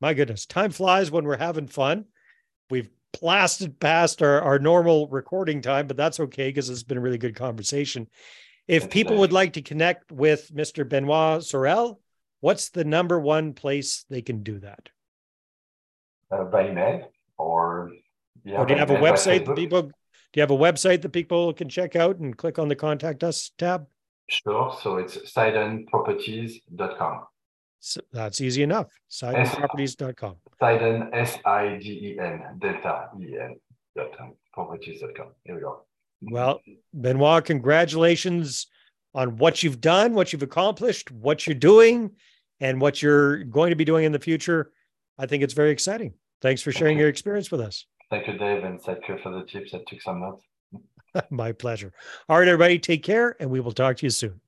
my 0.00 0.14
goodness, 0.14 0.46
time 0.46 0.70
flies 0.70 1.10
when 1.10 1.24
we're 1.24 1.36
having 1.36 1.66
fun. 1.66 2.06
We've 2.70 2.88
blasted 3.18 3.80
past 3.80 4.22
our, 4.22 4.40
our 4.40 4.58
normal 4.58 5.08
recording 5.08 5.62
time, 5.62 5.86
but 5.86 5.96
that's 5.96 6.20
okay 6.20 6.48
because 6.48 6.70
it's 6.70 6.82
been 6.82 6.98
a 6.98 7.02
really 7.02 7.18
good 7.18 7.36
conversation. 7.36 8.08
If 8.68 8.88
people 8.88 9.18
would 9.18 9.32
like 9.32 9.54
to 9.54 9.62
connect 9.62 10.12
with 10.12 10.54
Mr. 10.54 10.88
Benoit 10.88 11.42
Sorel, 11.42 12.00
what's 12.40 12.70
the 12.70 12.84
number 12.84 13.18
one 13.18 13.52
place 13.52 14.04
they 14.08 14.22
can 14.22 14.44
do 14.44 14.60
that? 14.60 14.90
Uh, 16.30 16.44
by 16.44 16.68
email 16.68 17.10
or 17.36 17.90
yeah, 18.44 18.58
or 18.58 18.66
do 18.66 18.74
you 18.74 18.78
have 18.78 18.90
a 18.90 18.96
website 18.96 19.44
that 19.44 19.56
people 19.56 19.82
do 19.82 20.38
you 20.38 20.42
have 20.42 20.52
a 20.52 20.56
website 20.56 21.02
that 21.02 21.08
people 21.08 21.52
can 21.52 21.68
check 21.68 21.96
out 21.96 22.18
and 22.18 22.36
click 22.36 22.60
on 22.60 22.68
the 22.68 22.76
contact 22.76 23.24
us 23.24 23.50
tab? 23.58 23.88
Sure. 24.28 24.78
So 24.80 24.98
it's 24.98 25.16
sidenproperties.com. 25.16 27.22
So 27.80 28.00
that's 28.12 28.40
easy 28.40 28.62
enough. 28.62 28.88
Sidenproperties.com. 29.10 30.36
Siden, 30.60 31.08
S 31.12 31.38
I 31.44 31.78
D 31.78 32.14
E 32.14 32.18
N, 32.20 32.42
Delta 32.58 33.08
E 33.18 33.36
N, 33.38 33.56
properties.com. 34.52 35.28
Here 35.44 35.54
we 35.54 35.60
go. 35.62 35.82
Well, 36.22 36.60
Benoit, 36.92 37.44
congratulations 37.44 38.66
on 39.14 39.38
what 39.38 39.62
you've 39.62 39.80
done, 39.80 40.12
what 40.12 40.32
you've 40.32 40.42
accomplished, 40.42 41.10
what 41.10 41.46
you're 41.46 41.54
doing, 41.54 42.10
and 42.60 42.80
what 42.80 43.00
you're 43.00 43.44
going 43.44 43.70
to 43.70 43.76
be 43.76 43.86
doing 43.86 44.04
in 44.04 44.12
the 44.12 44.18
future. 44.18 44.72
I 45.18 45.26
think 45.26 45.42
it's 45.42 45.54
very 45.54 45.70
exciting. 45.70 46.12
Thanks 46.42 46.60
for 46.62 46.72
sharing 46.72 46.96
you. 46.96 47.02
your 47.02 47.08
experience 47.08 47.50
with 47.50 47.62
us. 47.62 47.86
Thank 48.10 48.26
you, 48.26 48.36
Dave, 48.36 48.64
and 48.64 48.80
thank 48.80 49.08
you 49.08 49.18
for 49.22 49.30
the 49.30 49.44
tips. 49.46 49.72
I 49.72 49.80
took 49.86 50.02
some 50.02 50.20
notes. 50.20 50.44
My 51.30 51.52
pleasure. 51.52 51.92
All 52.28 52.38
right, 52.38 52.46
everybody, 52.46 52.78
take 52.78 53.02
care, 53.02 53.36
and 53.40 53.50
we 53.50 53.60
will 53.60 53.72
talk 53.72 53.96
to 53.98 54.06
you 54.06 54.10
soon. 54.10 54.40